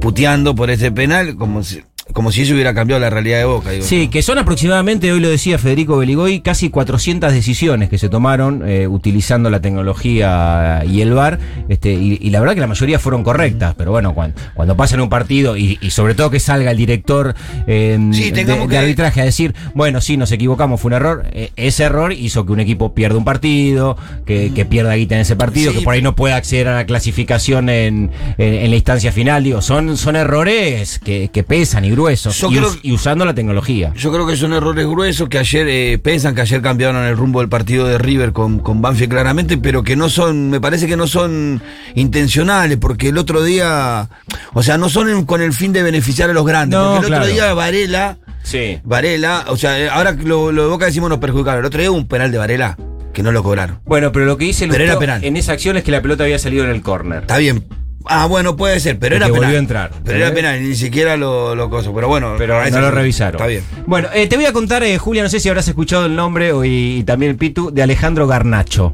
puteando 0.00 0.54
por 0.54 0.70
ese 0.70 0.90
penal 0.90 1.36
como 1.36 1.62
si, 1.62 1.82
como 2.12 2.30
si 2.32 2.42
eso 2.42 2.52
hubiera 2.54 2.74
cambiado 2.74 3.00
la 3.00 3.08
realidad 3.10 3.38
de 3.38 3.44
Boca. 3.46 3.70
digo. 3.70 3.84
Sí, 3.84 4.08
que 4.08 4.22
son 4.22 4.38
aproximadamente, 4.38 5.10
hoy 5.10 5.20
lo 5.20 5.28
decía 5.28 5.58
Federico 5.58 5.96
Beligoy, 5.96 6.40
casi 6.40 6.68
400 6.68 7.32
decisiones 7.32 7.88
que 7.88 7.96
se 7.98 8.08
tomaron 8.10 8.62
eh, 8.68 8.86
utilizando 8.86 9.48
la 9.50 9.60
tecnología 9.60 10.82
y 10.86 11.00
el 11.00 11.12
VAR, 11.14 11.38
este, 11.68 11.92
y, 11.94 12.18
y 12.20 12.30
la 12.30 12.40
verdad 12.40 12.54
que 12.54 12.60
la 12.60 12.66
mayoría 12.66 12.98
fueron 12.98 13.22
correctas, 13.24 13.74
pero 13.76 13.90
bueno, 13.90 14.14
cuando, 14.14 14.38
cuando 14.54 14.76
pasan 14.76 15.00
un 15.00 15.08
partido 15.08 15.56
y, 15.56 15.78
y 15.80 15.90
sobre 15.90 16.14
todo 16.14 16.30
que 16.30 16.40
salga 16.40 16.70
el 16.70 16.76
director 16.76 17.34
eh, 17.66 17.98
Sí, 18.12 18.24
de, 18.24 18.32
tengamos 18.32 18.68
de 18.68 18.74
que- 18.74 18.78
arbitraje 18.78 19.20
a 19.20 19.24
decir, 19.24 19.54
bueno, 19.74 20.00
sí, 20.00 20.16
nos 20.16 20.30
equivocamos, 20.32 20.80
fue 20.80 20.90
un 20.90 20.94
error, 20.94 21.24
eh, 21.32 21.50
ese 21.56 21.84
error 21.84 22.12
hizo 22.12 22.44
que 22.44 22.52
un 22.52 22.60
equipo 22.60 22.94
pierda 22.94 23.16
un 23.16 23.24
partido, 23.24 23.96
que, 24.26 24.52
que 24.54 24.64
pierda 24.64 24.94
guita 24.94 25.14
en 25.14 25.22
ese 25.22 25.36
partido, 25.36 25.72
Sí. 25.72 25.78
que 25.78 25.84
por 25.84 25.94
ahí 25.94 26.02
no 26.02 26.14
pueda 26.14 26.36
acceder 26.36 26.68
a 26.68 26.74
la 26.74 26.86
clasificación 26.86 27.68
en, 27.70 28.10
en- 28.38 28.54
en 28.54 28.70
la 28.70 28.76
instancia 28.76 29.10
final, 29.12 29.42
digo, 29.44 29.62
son, 29.62 29.96
son 29.96 30.16
errores 30.16 30.98
que, 30.98 31.30
que 31.32 31.42
pesan 31.42 31.84
y 31.84 31.93
gruesos, 31.94 32.42
y, 32.42 32.46
creo- 32.56 32.68
us- 32.68 32.78
y 32.82 32.92
usando 32.92 33.24
la 33.24 33.34
tecnología. 33.34 33.92
Yo 33.96 34.12
creo 34.12 34.26
que 34.26 34.36
son 34.36 34.52
errores 34.52 34.86
gruesos 34.86 35.28
que 35.28 35.38
ayer 35.38 35.66
eh, 35.68 35.98
pensan 36.02 36.34
que 36.34 36.40
ayer 36.42 36.60
cambiaron 36.60 37.02
el 37.04 37.16
rumbo 37.16 37.40
del 37.40 37.48
partido 37.48 37.86
de 37.86 37.98
River 37.98 38.32
con, 38.32 38.58
con 38.58 38.82
Banfield 38.82 39.10
claramente, 39.12 39.56
pero 39.58 39.82
que 39.82 39.96
no 39.96 40.08
son, 40.08 40.50
me 40.50 40.60
parece 40.60 40.86
que 40.86 40.96
no 40.96 41.06
son 41.06 41.60
intencionales, 41.94 42.78
porque 42.78 43.08
el 43.08 43.18
otro 43.18 43.42
día, 43.42 44.08
o 44.52 44.62
sea, 44.62 44.78
no 44.78 44.88
son 44.88 45.08
en- 45.08 45.24
con 45.24 45.40
el 45.42 45.52
fin 45.52 45.72
de 45.72 45.82
beneficiar 45.82 46.30
a 46.30 46.32
los 46.32 46.44
grandes, 46.44 46.78
No, 46.78 46.94
porque 46.96 47.06
el 47.08 47.14
otro 47.14 47.26
día 47.26 47.54
Varela, 47.54 48.18
Sí. 48.42 48.78
Varela, 48.84 49.44
o 49.48 49.56
sea, 49.56 49.78
eh, 49.80 49.88
ahora 49.88 50.12
lo, 50.12 50.52
lo 50.52 50.62
de 50.64 50.68
Boca 50.68 50.86
decimos 50.86 51.08
nos 51.08 51.18
perjudicaron, 51.18 51.60
el 51.60 51.66
otro 51.66 51.80
día 51.80 51.90
hubo 51.90 51.96
un 51.98 52.06
penal 52.08 52.30
de 52.30 52.38
Varela 52.38 52.76
que 53.14 53.22
no 53.22 53.30
lo 53.32 53.42
cobraron. 53.42 53.78
Bueno, 53.86 54.10
pero 54.12 54.24
lo 54.26 54.36
que 54.36 54.46
Lustó 54.92 54.98
penal. 54.98 55.24
en 55.24 55.36
esa 55.36 55.52
acción 55.52 55.76
es 55.76 55.84
que 55.84 55.92
la 55.92 56.02
pelota 56.02 56.24
había 56.24 56.38
salido 56.38 56.64
en 56.64 56.70
el 56.70 56.82
córner. 56.82 57.20
Está 57.22 57.38
bien. 57.38 57.64
Ah, 58.06 58.26
bueno, 58.26 58.56
puede 58.56 58.80
ser, 58.80 58.98
pero 58.98 59.16
era 59.16 59.26
que 59.26 59.32
penal. 59.32 59.46
volvió 59.46 59.56
a 59.58 59.60
entrar. 59.60 59.90
Pero 60.04 60.18
¿Eh? 60.18 60.20
era 60.22 60.34
penal, 60.34 60.62
ni 60.62 60.74
siquiera 60.74 61.16
lo, 61.16 61.54
lo 61.54 61.70
coso. 61.70 61.94
Pero 61.94 62.08
bueno, 62.08 62.34
Pero 62.38 62.62
no 62.70 62.80
lo 62.80 62.90
revisaron. 62.90 63.36
Está 63.36 63.46
bien. 63.46 63.62
Bueno, 63.86 64.08
eh, 64.14 64.26
te 64.26 64.36
voy 64.36 64.44
a 64.46 64.52
contar, 64.52 64.82
eh, 64.84 64.98
Julia, 64.98 65.22
no 65.22 65.28
sé 65.28 65.40
si 65.40 65.48
habrás 65.48 65.66
escuchado 65.68 66.06
el 66.06 66.14
nombre 66.14 66.52
o- 66.52 66.64
y, 66.64 66.98
y 66.98 67.04
también 67.04 67.30
el 67.30 67.36
Pitu, 67.36 67.70
de 67.72 67.82
Alejandro 67.82 68.26
Garnacho. 68.26 68.92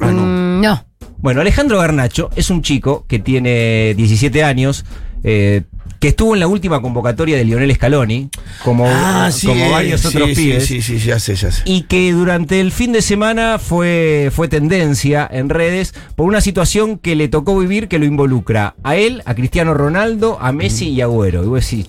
Ah, 0.00 0.10
no. 0.10 0.22
Mm, 0.22 0.60
no. 0.62 0.84
Bueno, 1.18 1.40
Alejandro 1.40 1.78
Garnacho 1.78 2.30
es 2.34 2.50
un 2.50 2.62
chico 2.62 3.04
que 3.06 3.18
tiene 3.18 3.94
17 3.96 4.42
años, 4.42 4.84
eh, 5.22 5.62
que 6.02 6.08
estuvo 6.08 6.34
en 6.34 6.40
la 6.40 6.48
última 6.48 6.82
convocatoria 6.82 7.36
de 7.36 7.44
Lionel 7.44 7.72
Scaloni, 7.76 8.28
como, 8.64 8.86
Ah, 8.88 9.30
sí, 9.32 9.46
como 9.46 9.70
varios 9.70 10.00
sí, 10.00 10.08
otros 10.08 10.30
sí, 10.30 10.34
pibes. 10.34 10.66
Sí, 10.66 10.82
sí, 10.82 10.98
sí, 10.98 11.06
ya 11.06 11.20
sé, 11.20 11.36
ya 11.36 11.52
sé. 11.52 11.62
y 11.64 11.82
que 11.82 12.10
durante 12.10 12.58
el 12.60 12.72
fin 12.72 12.90
de 12.90 13.02
semana 13.02 13.60
fue, 13.60 14.32
fue 14.34 14.48
tendencia 14.48 15.28
en 15.30 15.48
redes 15.48 15.94
por 16.16 16.26
una 16.26 16.40
situación 16.40 16.98
que 16.98 17.14
le 17.14 17.28
tocó 17.28 17.56
vivir 17.56 17.86
que 17.86 18.00
lo 18.00 18.04
involucra 18.04 18.74
a 18.82 18.96
él, 18.96 19.22
a 19.26 19.36
Cristiano 19.36 19.74
Ronaldo, 19.74 20.38
a 20.40 20.50
Messi 20.50 20.88
y 20.88 21.00
a 21.02 21.04
Agüero. 21.04 21.44
Y 21.44 21.46
vos 21.46 21.70
decís, 21.70 21.86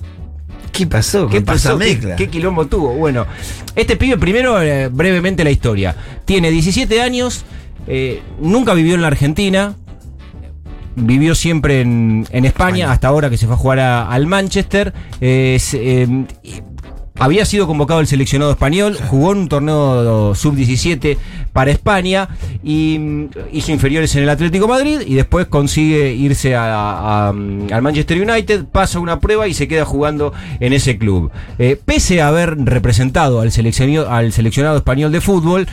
¿Qué 0.72 0.86
pasó? 0.86 1.28
¿qué 1.28 1.42
pasó? 1.42 1.80
¿Qué, 1.80 2.14
qué 2.16 2.30
quilombo 2.30 2.68
tuvo? 2.68 2.94
Bueno, 2.94 3.26
este 3.76 3.96
pibe, 3.96 4.20
primero, 4.20 4.62
eh, 4.62 4.90
brevemente 4.90 5.44
la 5.44 5.50
historia. 5.50 5.96
Tiene 6.26 6.52
17 6.52 7.02
años, 7.02 7.46
eh, 7.88 8.22
nunca 8.40 8.76
vivió 8.76 8.94
en 8.94 9.02
la 9.02 9.08
Argentina. 9.08 9.76
Vivió 10.96 11.34
siempre 11.36 11.82
en, 11.82 12.26
en 12.32 12.46
España, 12.46 12.70
España. 12.70 12.92
hasta 12.92 13.08
ahora 13.08 13.30
que 13.30 13.38
se 13.38 13.46
fue 13.48 13.56
a 13.56 13.58
jugar 13.58 13.80
a- 13.80 14.08
al 14.10 14.28
Manchester. 14.28 14.94
Eh, 15.22 15.60
eh, 15.74 16.26
había 17.20 17.46
sido 17.46 17.68
convocado 17.68 18.00
el 18.00 18.08
seleccionado 18.08 18.52
español, 18.52 18.98
jugó 19.08 19.34
en 19.34 19.38
un 19.40 19.48
torneo 19.48 20.34
sub-17 20.34 21.16
para 21.54 21.70
España 21.70 22.28
y 22.64 22.98
mm, 23.00 23.26
hizo 23.52 23.72
inferiores 23.72 24.16
en 24.16 24.24
el 24.24 24.30
Atlético 24.30 24.68
Madrid 24.68 25.00
y 25.06 25.14
después 25.14 25.46
consigue 25.48 26.12
irse 26.14 26.56
a- 26.56 26.74
a- 26.74 27.30
al 27.30 27.82
Manchester 27.84 28.20
United, 28.20 28.66
pasa 28.66 29.00
una 29.00 29.20
prueba 29.20 29.48
y 29.48 29.54
se 29.54 29.68
queda 29.68 29.86
jugando 29.86 30.34
en 30.60 30.74
ese 30.74 30.98
club. 30.98 31.32
Eh, 31.60 31.80
pese 31.86 32.22
a 32.22 32.30
haber 32.30 32.58
representado 32.58 33.42
al 33.42 33.52
seleccionado, 33.52 34.10
al 34.12 34.34
seleccionado 34.34 34.78
español 34.78 35.12
de 35.12 35.22
fútbol, 35.22 35.68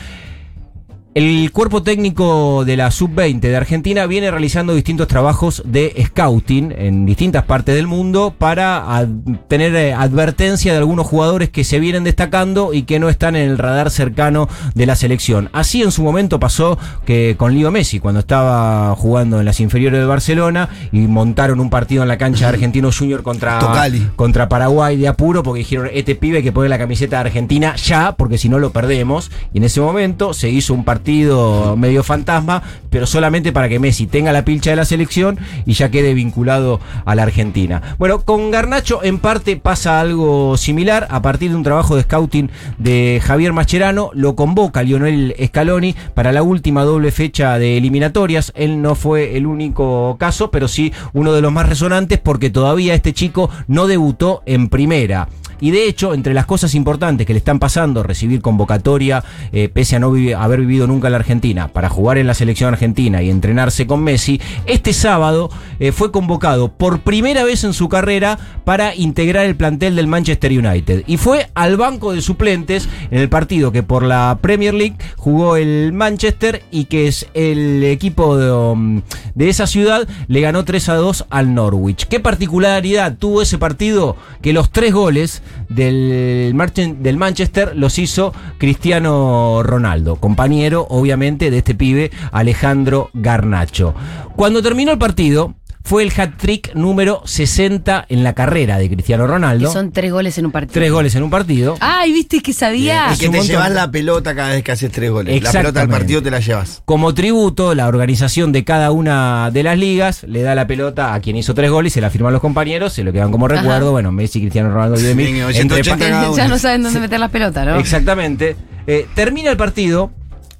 el 1.13 1.51
cuerpo 1.51 1.83
técnico 1.83 2.63
de 2.63 2.77
la 2.77 2.89
Sub-20 2.89 3.41
de 3.41 3.57
Argentina 3.57 4.05
viene 4.05 4.31
realizando 4.31 4.73
distintos 4.73 5.09
trabajos 5.09 5.61
de 5.65 5.93
scouting 6.07 6.73
en 6.77 7.05
distintas 7.05 7.43
partes 7.43 7.75
del 7.75 7.85
mundo 7.85 8.33
para 8.37 8.95
ad- 8.95 9.09
tener 9.49 9.75
eh, 9.75 9.93
advertencia 9.93 10.71
de 10.71 10.77
algunos 10.77 11.05
jugadores 11.05 11.49
que 11.49 11.65
se 11.65 11.81
vienen 11.81 12.05
destacando 12.05 12.73
y 12.73 12.83
que 12.83 12.97
no 12.97 13.09
están 13.09 13.35
en 13.35 13.49
el 13.49 13.57
radar 13.57 13.89
cercano 13.89 14.47
de 14.73 14.85
la 14.85 14.95
selección. 14.95 15.49
Así 15.51 15.81
en 15.83 15.91
su 15.91 16.01
momento 16.01 16.39
pasó 16.39 16.77
que 17.05 17.35
con 17.37 17.53
Leo 17.57 17.71
Messi, 17.71 17.99
cuando 17.99 18.21
estaba 18.21 18.95
jugando 18.95 19.39
en 19.41 19.45
las 19.45 19.59
inferiores 19.59 19.99
de 19.99 20.05
Barcelona 20.05 20.69
y 20.93 20.99
montaron 20.99 21.59
un 21.59 21.69
partido 21.69 22.03
en 22.03 22.07
la 22.07 22.17
cancha 22.17 22.45
de 22.45 22.49
Argentino 22.53 22.89
Junior 22.97 23.21
contra, 23.21 23.59
Tocali. 23.59 24.07
contra 24.15 24.47
Paraguay 24.47 24.95
de 24.95 25.09
apuro 25.09 25.43
porque 25.43 25.59
dijeron, 25.59 25.89
este 25.93 26.15
pibe 26.15 26.37
hay 26.37 26.43
que 26.43 26.53
poner 26.53 26.69
la 26.69 26.77
camiseta 26.79 27.17
de 27.17 27.21
Argentina 27.27 27.75
ya, 27.75 28.13
porque 28.13 28.37
si 28.37 28.47
no 28.47 28.59
lo 28.59 28.71
perdemos. 28.71 29.29
Y 29.53 29.57
en 29.57 29.65
ese 29.65 29.81
momento 29.81 30.33
se 30.33 30.49
hizo 30.49 30.73
un 30.73 30.85
partido 30.85 31.00
medio 31.01 32.03
fantasma, 32.03 32.63
pero 32.89 33.05
solamente 33.05 33.51
para 33.51 33.69
que 33.69 33.79
Messi 33.79 34.07
tenga 34.07 34.31
la 34.31 34.45
pilcha 34.45 34.71
de 34.71 34.75
la 34.75 34.85
selección 34.85 35.39
y 35.65 35.73
ya 35.73 35.89
quede 35.89 36.13
vinculado 36.13 36.79
a 37.05 37.15
la 37.15 37.23
Argentina. 37.23 37.81
Bueno, 37.97 38.21
con 38.21 38.51
Garnacho 38.51 39.03
en 39.03 39.19
parte 39.19 39.57
pasa 39.57 39.99
algo 39.99 40.57
similar. 40.57 41.07
A 41.09 41.21
partir 41.21 41.51
de 41.51 41.57
un 41.57 41.63
trabajo 41.63 41.95
de 41.95 42.03
scouting 42.03 42.49
de 42.77 43.21
Javier 43.23 43.53
Mascherano, 43.53 44.11
lo 44.13 44.35
convoca 44.35 44.83
Lionel 44.83 45.35
Scaloni 45.47 45.95
para 46.13 46.31
la 46.31 46.43
última 46.43 46.83
doble 46.83 47.11
fecha 47.11 47.57
de 47.57 47.77
eliminatorias. 47.77 48.51
Él 48.55 48.81
no 48.81 48.95
fue 48.95 49.37
el 49.37 49.45
único 49.45 50.17
caso, 50.19 50.51
pero 50.51 50.67
sí 50.67 50.91
uno 51.13 51.33
de 51.33 51.41
los 51.41 51.51
más 51.51 51.69
resonantes 51.69 52.19
porque 52.19 52.49
todavía 52.49 52.93
este 52.93 53.13
chico 53.13 53.49
no 53.67 53.87
debutó 53.87 54.43
en 54.45 54.69
primera. 54.69 55.27
Y 55.61 55.71
de 55.71 55.87
hecho, 55.87 56.13
entre 56.13 56.33
las 56.33 56.45
cosas 56.45 56.75
importantes 56.75 57.25
que 57.25 57.33
le 57.33 57.39
están 57.39 57.59
pasando, 57.59 58.03
recibir 58.03 58.41
convocatoria, 58.41 59.23
eh, 59.53 59.69
pese 59.69 59.95
a 59.95 59.99
no 59.99 60.13
haber 60.37 60.59
vivido 60.59 60.87
nunca 60.87 61.07
en 61.07 61.13
la 61.13 61.19
Argentina, 61.19 61.69
para 61.69 61.87
jugar 61.87 62.17
en 62.17 62.27
la 62.27 62.33
selección 62.33 62.73
argentina 62.73 63.21
y 63.21 63.29
entrenarse 63.29 63.87
con 63.87 64.03
Messi, 64.03 64.41
este 64.65 64.91
sábado 64.91 65.49
eh, 65.79 65.91
fue 65.91 66.11
convocado 66.11 66.71
por 66.71 67.01
primera 67.01 67.43
vez 67.43 67.63
en 67.63 67.73
su 67.73 67.87
carrera 67.87 68.37
para 68.65 68.95
integrar 68.95 69.45
el 69.45 69.55
plantel 69.55 69.95
del 69.95 70.07
Manchester 70.07 70.51
United. 70.51 71.03
Y 71.07 71.17
fue 71.17 71.49
al 71.53 71.77
banco 71.77 72.13
de 72.13 72.21
suplentes 72.21 72.89
en 73.11 73.19
el 73.19 73.29
partido 73.29 73.71
que 73.71 73.83
por 73.83 74.03
la 74.03 74.39
Premier 74.41 74.73
League 74.73 74.97
jugó 75.15 75.55
el 75.55 75.93
Manchester 75.93 76.63
y 76.71 76.85
que 76.85 77.07
es 77.07 77.27
el 77.33 77.83
equipo 77.83 78.37
de, 78.37 78.51
um, 78.51 79.01
de 79.35 79.49
esa 79.49 79.67
ciudad 79.67 80.07
le 80.27 80.41
ganó 80.41 80.65
3 80.65 80.89
a 80.89 80.95
2 80.95 81.25
al 81.29 81.53
Norwich. 81.53 82.07
¿Qué 82.07 82.19
particularidad 82.19 83.17
tuvo 83.17 83.41
ese 83.41 83.57
partido? 83.57 84.15
Que 84.41 84.53
los 84.53 84.71
tres 84.71 84.93
goles 84.93 85.41
del, 85.69 86.53
del 86.99 87.17
Manchester 87.17 87.75
los 87.75 87.97
hizo 87.99 88.33
Cristiano 88.57 89.61
Ronaldo, 89.63 90.15
compañero 90.17 90.85
obviamente 90.89 91.51
de 91.51 91.57
este 91.59 91.75
pibe 91.75 92.11
Alejandro 92.31 93.09
Garnacho. 93.13 93.93
Cuando 94.35 94.61
terminó 94.61 94.91
el 94.91 94.97
partido, 94.97 95.55
fue 95.83 96.03
el 96.03 96.11
hat-trick 96.15 96.73
número 96.75 97.21
60 97.25 98.05
en 98.07 98.23
la 98.23 98.33
carrera 98.33 98.77
de 98.77 98.89
Cristiano 98.89 99.25
Que 99.25 99.31
Ronaldo. 99.31 99.71
son 99.71 99.91
tres 99.91 100.11
goles 100.11 100.37
en 100.37 100.45
un 100.45 100.51
partido. 100.51 100.73
Tres 100.73 100.91
goles 100.91 101.15
en 101.15 101.23
un 101.23 101.29
partido. 101.29 101.77
Ay, 101.79 102.13
viste 102.13 102.41
que 102.41 102.53
sabía. 102.53 103.07
Y 103.09 103.13
Es 103.13 103.19
que 103.19 103.25
te 103.25 103.31
montón. 103.37 103.47
llevas 103.47 103.71
la 103.71 103.89
pelota 103.91 104.35
cada 104.35 104.49
vez 104.49 104.63
que 104.63 104.71
haces 104.71 104.91
tres 104.91 105.09
goles. 105.11 105.41
La 105.43 105.51
pelota 105.51 105.79
del 105.81 105.89
partido 105.89 106.21
te 106.21 106.31
la 106.31 106.39
llevas. 106.39 106.81
Como 106.85 107.13
tributo, 107.13 107.73
la 107.75 107.87
organización 107.87 108.51
de 108.51 108.63
cada 108.63 108.91
una 108.91 109.49
de 109.51 109.63
las 109.63 109.77
ligas 109.77 110.23
le 110.23 110.41
da 110.43 110.55
la 110.55 110.67
pelota 110.67 111.13
a 111.13 111.19
quien 111.19 111.35
hizo 111.37 111.53
tres 111.53 111.71
goles, 111.71 111.93
se 111.93 112.01
la 112.01 112.09
firman 112.09 112.31
los 112.33 112.41
compañeros, 112.41 112.93
se 112.93 113.03
lo 113.03 113.11
quedan 113.11 113.31
como 113.31 113.47
recuerdo. 113.47 113.85
Ajá. 113.87 113.89
Bueno, 113.91 114.11
Messi, 114.11 114.39
Cristiano 114.39 114.71
Ronaldo 114.71 114.99
y 114.99 115.03
de 115.03 115.15
mí. 115.15 115.25
Sí, 115.25 115.31
entre 115.59 115.83
180 115.83 115.91
pa- 115.97 116.09
cada 116.11 116.27
uno. 116.29 116.37
ya 116.37 116.47
no 116.47 116.57
saben 116.59 116.83
dónde 116.83 116.99
meter 116.99 117.19
las 117.19 117.31
pelotas, 117.31 117.65
¿no? 117.65 117.75
Exactamente. 117.79 118.55
Eh, 118.87 119.07
termina 119.15 119.49
el 119.51 119.57
partido, 119.57 120.11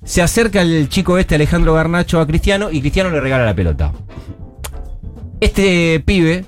se 0.04 0.22
acerca 0.22 0.62
el 0.62 0.90
chico 0.90 1.18
este, 1.18 1.36
Alejandro 1.36 1.74
Garnacho, 1.74 2.20
a 2.20 2.28
Cristiano 2.28 2.70
y 2.72 2.82
Cristiano 2.82 3.10
le 3.12 3.20
regala 3.22 3.46
la 3.46 3.56
pelota. 3.56 3.92
Este 5.42 6.00
pibe 6.06 6.46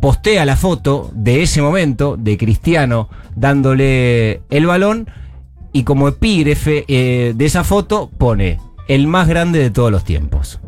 postea 0.00 0.44
la 0.44 0.56
foto 0.56 1.10
de 1.12 1.42
ese 1.42 1.60
momento 1.60 2.16
de 2.16 2.38
Cristiano 2.38 3.08
dándole 3.34 4.40
el 4.50 4.66
balón 4.66 5.10
y 5.72 5.82
como 5.82 6.06
epígrafe 6.06 6.84
eh, 6.86 7.32
de 7.34 7.44
esa 7.44 7.64
foto 7.64 8.08
pone 8.16 8.60
el 8.86 9.08
más 9.08 9.26
grande 9.26 9.58
de 9.58 9.70
todos 9.70 9.90
los 9.90 10.04
tiempos. 10.04 10.60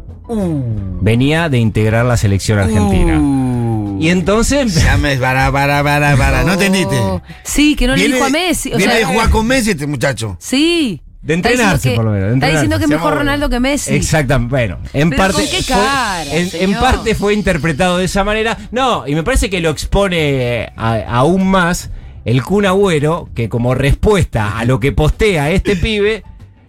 Venía 1.01 1.49
de 1.49 1.59
integrar 1.59 2.05
la 2.05 2.17
selección 2.17 2.59
argentina. 2.59 3.99
Y 4.01 4.11
entonces... 4.11 4.75
Ya 4.75 4.99
me 4.99 5.17
para, 5.17 5.51
para, 5.53 5.83
para, 5.85 6.17
para. 6.17 6.43
¿No 6.43 6.55
entendiste? 6.55 6.97
Sí, 7.45 7.77
que 7.77 7.87
no 7.87 7.95
le 7.95 8.09
dijo 8.09 8.25
a 8.25 8.29
Messi. 8.29 8.73
O 8.75 8.77
viene 8.77 8.93
sea, 8.93 9.07
de 9.07 9.13
jugar 9.13 9.31
con 9.31 9.47
Messi 9.47 9.71
este 9.71 9.87
muchacho. 9.87 10.37
Sí. 10.41 11.01
De 11.23 11.35
entrenarse, 11.35 11.91
que- 11.91 11.97
por 11.97 12.05
lo 12.05 12.13
menos. 12.13 12.35
Está 12.35 12.47
diciendo 12.49 12.79
que 12.79 12.85
es 12.85 12.91
mejor 12.91 13.15
Ronaldo 13.15 13.49
que 13.51 13.61
Messi. 13.61 13.95
Exactamente. 13.95 14.51
Bueno, 14.51 14.79
en 14.93 15.11
Pero 15.11 15.23
parte. 15.23 15.43
¿con 15.43 15.51
qué 15.51 15.63
fue- 15.63 15.75
cara, 15.75 16.25
en, 16.25 16.49
en 16.53 16.75
parte 16.75 17.15
fue 17.15 17.35
interpretado 17.35 17.99
de 17.99 18.05
esa 18.05 18.23
manera. 18.25 18.57
No, 18.71 19.07
y 19.07 19.15
me 19.15 19.23
parece 19.25 19.51
que 19.51 19.61
lo 19.61 19.71
expone 19.71 20.73
a- 20.77 21.03
aún 21.09 21.49
más 21.51 21.91
el 22.25 22.43
Kun 22.43 22.67
Agüero, 22.67 23.29
que 23.35 23.49
como 23.49 23.75
respuesta 23.75 24.59
a 24.59 24.65
lo 24.65 24.79
que 24.81 24.93
postea 24.93 25.51
este 25.51 25.75
pibe, 25.77 26.23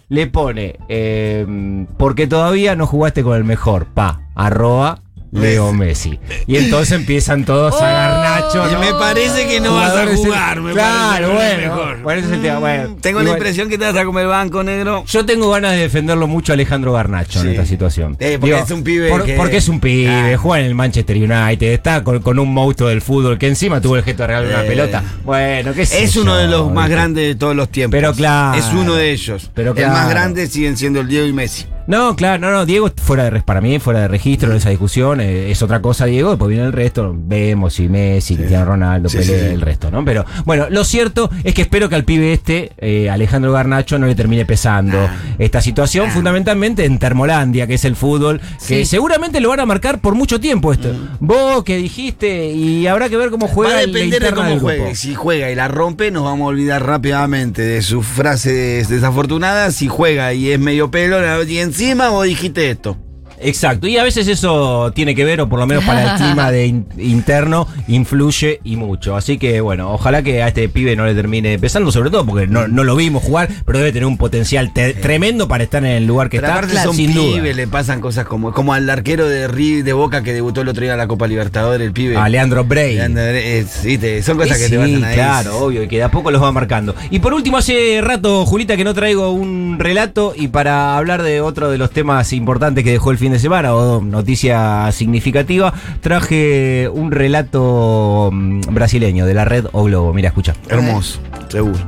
le 0.10 0.26
pone. 0.28 0.78
eh, 0.90 1.86
porque 1.98 2.26
todavía 2.26 2.76
no 2.76 2.88
jugaste 2.88 3.22
con 3.24 3.38
el 3.38 3.44
mejor. 3.44 3.86
Pa, 3.94 4.22
arroba. 4.36 5.02
Leo 5.32 5.72
Messi. 5.74 6.20
Y 6.48 6.58
entonces 6.58 6.94
empiezan 6.94 7.46
todos 7.46 7.80
a 7.82 7.86
garnacho. 7.92 8.68
Y 8.70 8.74
¿no? 8.74 8.80
me 8.80 8.94
parece 8.94 9.48
que 9.48 9.60
no 9.60 9.76
vas 9.76 9.96
a 9.96 10.08
jugar, 10.16 10.62
me 10.62 10.72
claro, 10.74 11.36
parece 11.36 11.56
bueno. 11.58 11.76
mejor. 11.76 12.02
Bueno, 12.02 12.20
ese 12.22 12.30
es 12.30 12.36
el 12.36 12.42
tema. 12.42 12.60
Bueno, 12.60 12.98
Tengo 13.02 13.22
la 13.22 13.30
impresión 13.32 13.70
que 13.70 13.78
te 13.78 13.86
vas 13.86 13.96
a 13.96 14.06
comer 14.06 14.28
banco, 14.28 14.64
negro. 14.64 15.04
yo 15.08 15.26
tengo 15.26 15.50
ganas 15.52 15.74
de 15.74 15.78
defenderlo 15.80 16.28
mucho 16.28 16.52
a 16.52 16.56
Alejandro 16.56 16.94
Garnacho 16.94 17.42
en 17.42 17.50
esta 17.50 17.66
situación. 17.66 18.18
Eh, 18.20 18.38
porque 18.40 18.58
es 18.58 18.72
un 18.72 18.84
pibe 18.84 19.10
por- 19.10 19.24
que- 19.26 19.34
Porque 19.36 19.58
es 19.58 19.68
un 19.70 19.80
pibe, 19.80 20.34
Ah. 20.34 20.38
juega 20.38 20.62
en 20.62 20.66
el 20.68 20.76
Manchester 20.76 21.16
United, 21.18 21.68
está 21.74 22.04
con, 22.04 22.20
con 22.22 22.40
un 22.40 22.54
monstruo 22.54 22.90
del 22.90 23.02
fútbol 23.02 23.38
que 23.38 23.48
encima 23.48 23.80
tuvo 23.82 23.96
el 23.98 24.04
gesto 24.04 24.24
de 24.24 24.28
regalar 24.28 24.50
una 24.52 24.64
Eh. 24.64 24.68
pelota. 24.68 25.04
Bueno, 25.24 25.74
qué 25.74 25.86
sé 25.86 26.04
Es 26.04 26.16
uno 26.18 26.34
yo, 26.34 26.38
de 26.38 26.48
los 26.48 26.72
más 26.74 26.90
grandes 26.90 27.28
de 27.28 27.36
todos 27.36 27.56
los 27.56 27.70
tiempos. 27.70 27.98
Pero 27.98 28.14
claro. 28.14 28.58
Es 28.58 28.66
uno 28.74 28.96
de 28.96 29.12
ellos. 29.12 29.52
Pero 29.54 29.72
El 29.72 29.76
claro. 29.78 29.94
más 29.94 30.10
grande 30.10 30.48
siguen 30.48 30.76
siendo 30.78 31.00
el 31.02 31.08
Diego 31.08 31.28
y 31.28 31.34
Messi. 31.34 31.66
No, 31.90 32.16
claro, 32.16 32.40
no, 32.40 32.52
no, 32.52 32.68
Diego 32.68 32.92
fuera 33.02 33.24
de 33.24 33.30
res- 33.32 33.44
para 33.44 33.62
mí 33.62 33.80
fuera 33.80 34.02
de 34.02 34.08
registro 34.08 34.52
en 34.52 34.58
esa 34.58 34.70
discusión, 34.70 35.20
eh, 35.22 35.50
es 35.50 35.64
otra 35.64 35.82
cosa 35.82 36.06
Diego, 36.06 36.30
después 36.30 36.48
viene 36.50 36.66
el 36.66 36.72
resto, 36.72 37.16
vemos 37.18 37.74
si 37.74 37.90
Messi, 37.90 38.36
Cristiano 38.38 38.66
Ronaldo, 38.66 39.10
Pelé, 39.10 39.54
el 39.54 39.62
resto, 39.62 39.90
¿no? 39.90 40.06
Pero 40.06 40.24
bueno, 40.46 40.68
lo 40.70 40.84
cierto 40.84 41.32
es 41.44 41.56
que 41.56 41.64
espero 41.64 41.90
que 41.90 41.96
al 41.96 42.04
pibe 42.06 42.32
este, 42.32 42.74
eh, 42.78 43.10
Alejandro 43.10 43.52
Garnacho, 43.54 43.98
no 43.98 44.06
le 44.06 44.14
termine 44.14 44.46
pesando 44.46 45.00
Ah. 45.00 45.16
esta 45.40 45.62
situación, 45.62 46.12
fundamentalmente 46.12 46.86
en 46.86 47.00
Termolandia, 47.00 47.66
que 47.66 47.74
es 47.74 47.86
el 47.86 47.96
fútbol, 47.96 48.40
que 48.68 48.86
seguramente 48.86 49.40
lo 49.40 49.50
van 49.50 49.62
a 49.62 49.66
marcar 49.66 50.00
por 50.00 50.14
mucho 50.14 50.40
tiempo 50.40 50.72
esto. 50.72 50.90
Vos 51.20 51.64
que 51.64 51.78
dijiste, 51.78 52.52
y 52.52 52.86
habrá 52.86 53.10
que 53.10 53.18
ver 53.18 53.32
cómo 53.32 53.48
juega 53.48 53.70
Mm. 53.72 53.74
Va 53.74 53.80
a 53.80 53.82
la 53.82 53.88
depender 53.94 54.22
de 54.24 54.32
cómo 54.34 54.60
juegue. 54.60 54.94
Si 54.96 55.16
juega 55.16 55.50
y 55.50 55.56
la 55.56 55.68
rompe, 55.68 56.12
nos 56.12 56.24
vamos 56.24 56.46
a 56.46 56.50
olvidar 56.50 56.86
rápidamente 56.86 57.64
de 57.64 57.82
sus 57.82 58.06
frases 58.06 58.90
desafortunadas. 58.90 59.74
Si 59.74 59.88
juega 59.88 60.34
y 60.34 60.52
es 60.52 60.60
medio 60.60 60.92
pelo, 60.92 61.18
y 61.44 61.58
encima 61.80 62.10
vos 62.10 62.26
dijiste 62.26 62.72
esto. 62.72 62.98
Exacto, 63.42 63.88
y 63.88 63.98
a 63.98 64.04
veces 64.04 64.28
eso 64.28 64.92
tiene 64.94 65.16
que 65.16 65.24
ver, 65.26 65.42
o 65.42 65.50
por 65.50 65.60
lo 65.60 65.66
menos 65.68 65.84
para 65.86 66.14
el 66.14 66.18
clima 66.22 66.52
de 66.52 66.68
in- 66.68 66.86
interno, 66.98 67.68
influye 67.88 68.60
y 68.64 68.76
mucho. 68.76 69.16
Así 69.16 69.38
que 69.38 69.62
bueno, 69.62 69.92
ojalá 69.94 70.24
que 70.24 70.42
a 70.44 70.48
este 70.50 70.68
pibe 70.70 70.96
no 70.96 71.06
le 71.06 71.14
termine 71.16 71.58
pesando, 71.60 71.92
sobre 71.92 72.10
todo 72.10 72.26
porque 72.26 72.48
no, 72.48 72.68
no 72.68 72.84
lo 72.84 72.96
vimos 72.96 73.24
jugar, 73.24 73.50
pero 73.66 73.80
debe 73.80 73.92
tener 73.92 74.06
un 74.08 74.18
potencial 74.18 74.74
te- 74.74 74.94
tremendo 74.94 75.48
para 75.48 75.64
estar 75.64 75.84
en 75.84 75.92
el 75.92 76.06
lugar 76.06 76.30
que 76.30 76.38
Pero 76.38 76.48
está, 76.48 76.60
aparte 76.60 76.82
son 76.84 76.96
sin 76.96 77.14
pibes, 77.14 77.42
duda. 77.44 77.54
le 77.54 77.68
pasan 77.68 78.02
cosas 78.02 78.26
como, 78.26 78.52
como 78.54 78.74
al 78.74 78.90
arquero 78.90 79.28
de 79.28 79.48
River 79.48 79.84
de 79.84 79.94
Boca 79.94 80.24
que 80.24 80.34
debutó 80.34 80.62
el 80.62 80.70
otro 80.70 80.84
día 80.84 80.94
en 80.94 80.98
la 80.98 81.08
Copa 81.08 81.28
Libertadores, 81.28 81.86
el 81.86 81.94
pibe. 81.94 82.18
A 82.18 82.28
Leandro 82.30 82.64
Bray. 82.64 82.96
Leandro, 82.96 83.24
es- 83.24 83.84
viste, 83.84 84.22
son 84.24 84.38
cosas 84.38 84.58
Eh, 84.58 84.60
que 84.62 84.66
sí, 84.66 84.72
te 84.72 84.78
pasan 84.78 85.04
ahí. 85.04 85.14
claro, 85.16 85.58
obvio, 85.60 85.84
y 85.84 85.88
que 85.88 85.98
de 85.98 86.04
a 86.04 86.12
poco 86.12 86.32
los 86.32 86.42
va 86.42 86.52
marcando. 86.52 86.96
Y 87.12 87.20
por 87.20 87.34
último, 87.34 87.58
hace 87.58 88.00
rato, 88.02 88.46
Julita, 88.46 88.76
que 88.78 88.84
no 88.84 88.94
traigo 88.94 89.32
un 89.32 89.78
relato 89.80 90.34
y 90.36 90.48
para 90.50 90.98
hablar 90.98 91.24
de 91.24 91.42
otro 91.42 91.70
de 91.70 91.78
los 91.78 91.92
temas 91.92 92.34
importantes 92.34 92.84
que 92.84 92.92
dejó 92.92 93.12
el 93.12 93.18
fin 93.18 93.29
de 93.32 93.40
semana 93.40 93.76
o 93.76 94.02
noticia 94.02 94.92
significativa, 94.92 95.74
traje 96.02 96.90
un 96.92 97.12
relato 97.12 98.30
mm, 98.32 98.62
brasileño 98.72 99.26
de 99.26 99.34
la 99.34 99.46
red 99.46 99.66
O 99.72 99.84
Globo. 99.84 100.14
Mira, 100.14 100.30
escucha. 100.30 100.56
Hermoso, 100.70 101.20
seguro. 101.50 101.80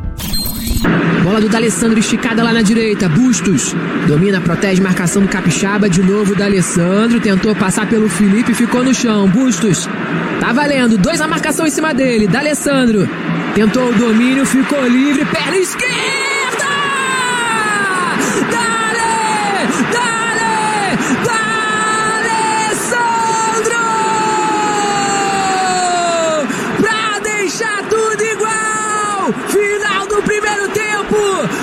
Bola 1.24 1.40
do 1.40 1.50
D'Alessandro 1.50 2.00
esticada 2.00 2.44
lá 2.44 2.52
na 2.52 2.62
direita. 2.62 3.08
Bustos. 3.08 3.76
Domina, 4.08 4.42
protege 4.42 4.82
marcação 4.82 5.22
do 5.22 5.28
Capixaba. 5.28 5.88
De 5.90 6.02
novo 6.02 6.34
o 6.34 6.36
D'Alessandro. 6.36 7.20
Tentou 7.20 7.56
passar 7.56 7.88
pelo 7.88 8.10
Felipe 8.10 8.54
ficou 8.54 8.84
no 8.84 8.94
chão. 8.94 9.28
Bustos. 9.30 9.88
Tá 10.40 10.52
valendo. 10.52 10.98
Dois 10.98 11.20
na 11.20 11.28
marcação 11.28 11.68
em 11.68 11.70
cima 11.70 11.94
dele. 11.94 12.28
D'Alessandro. 12.28 13.08
Tentou 13.54 13.90
o 13.90 13.94
domínio. 13.94 14.46
Ficou 14.46 14.84
livre. 14.88 15.24
Perna 15.26 15.58
esquerda! 15.58 16.31
Dale! 21.24 21.62
D'Alessandro! 25.82 26.78
Pra 26.82 27.19
deixar 27.19 27.84
tudo 27.89 28.24
igual! 28.24 29.34
Final 29.47 30.08
do 30.08 30.21
primeiro 30.24 30.67
tempo! 30.69 31.15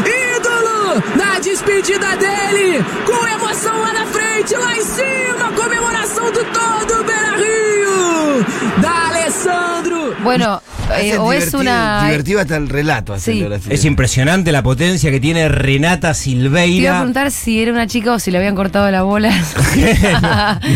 Ídolo 0.06 1.02
na 1.16 1.38
despedida 1.40 2.16
dele! 2.16 2.84
Com 3.06 3.26
emoção 3.26 3.80
lá 3.80 3.92
na 3.92 4.06
frente, 4.06 4.54
lá 4.56 4.76
em 4.76 4.82
cima! 4.82 5.52
Comemoração 5.56 6.30
do 6.32 6.44
todo 6.44 7.04
Beira 7.04 7.36
Rio! 7.36 8.44
D'Alessandro! 8.80 10.16
Bueno, 10.20 10.60
eh, 10.96 11.10
Es 11.12 11.18
o 11.18 11.32
es 11.32 11.44
divertido- 11.52 11.60
una. 11.60 12.04
Divertido 12.06 12.40
hasta 12.40 12.56
el 12.56 12.68
relato. 12.68 13.18
Sí. 13.18 13.44
Es 13.68 13.84
impresionante 13.84 14.52
la 14.52 14.62
potencia 14.62 15.10
que 15.10 15.20
tiene 15.20 15.48
Renata 15.48 15.98
Te 15.98 16.06
iba 16.06 16.10
a 16.10 16.14
Silveira. 16.14 16.92
preguntar 16.98 17.30
si 17.30 17.60
era 17.62 17.72
una 17.72 17.86
chica 17.86 18.12
o 18.12 18.18
si 18.18 18.30
le 18.30 18.38
habían 18.38 18.54
cortado 18.54 18.90
la 18.90 19.02
bola. 19.02 19.30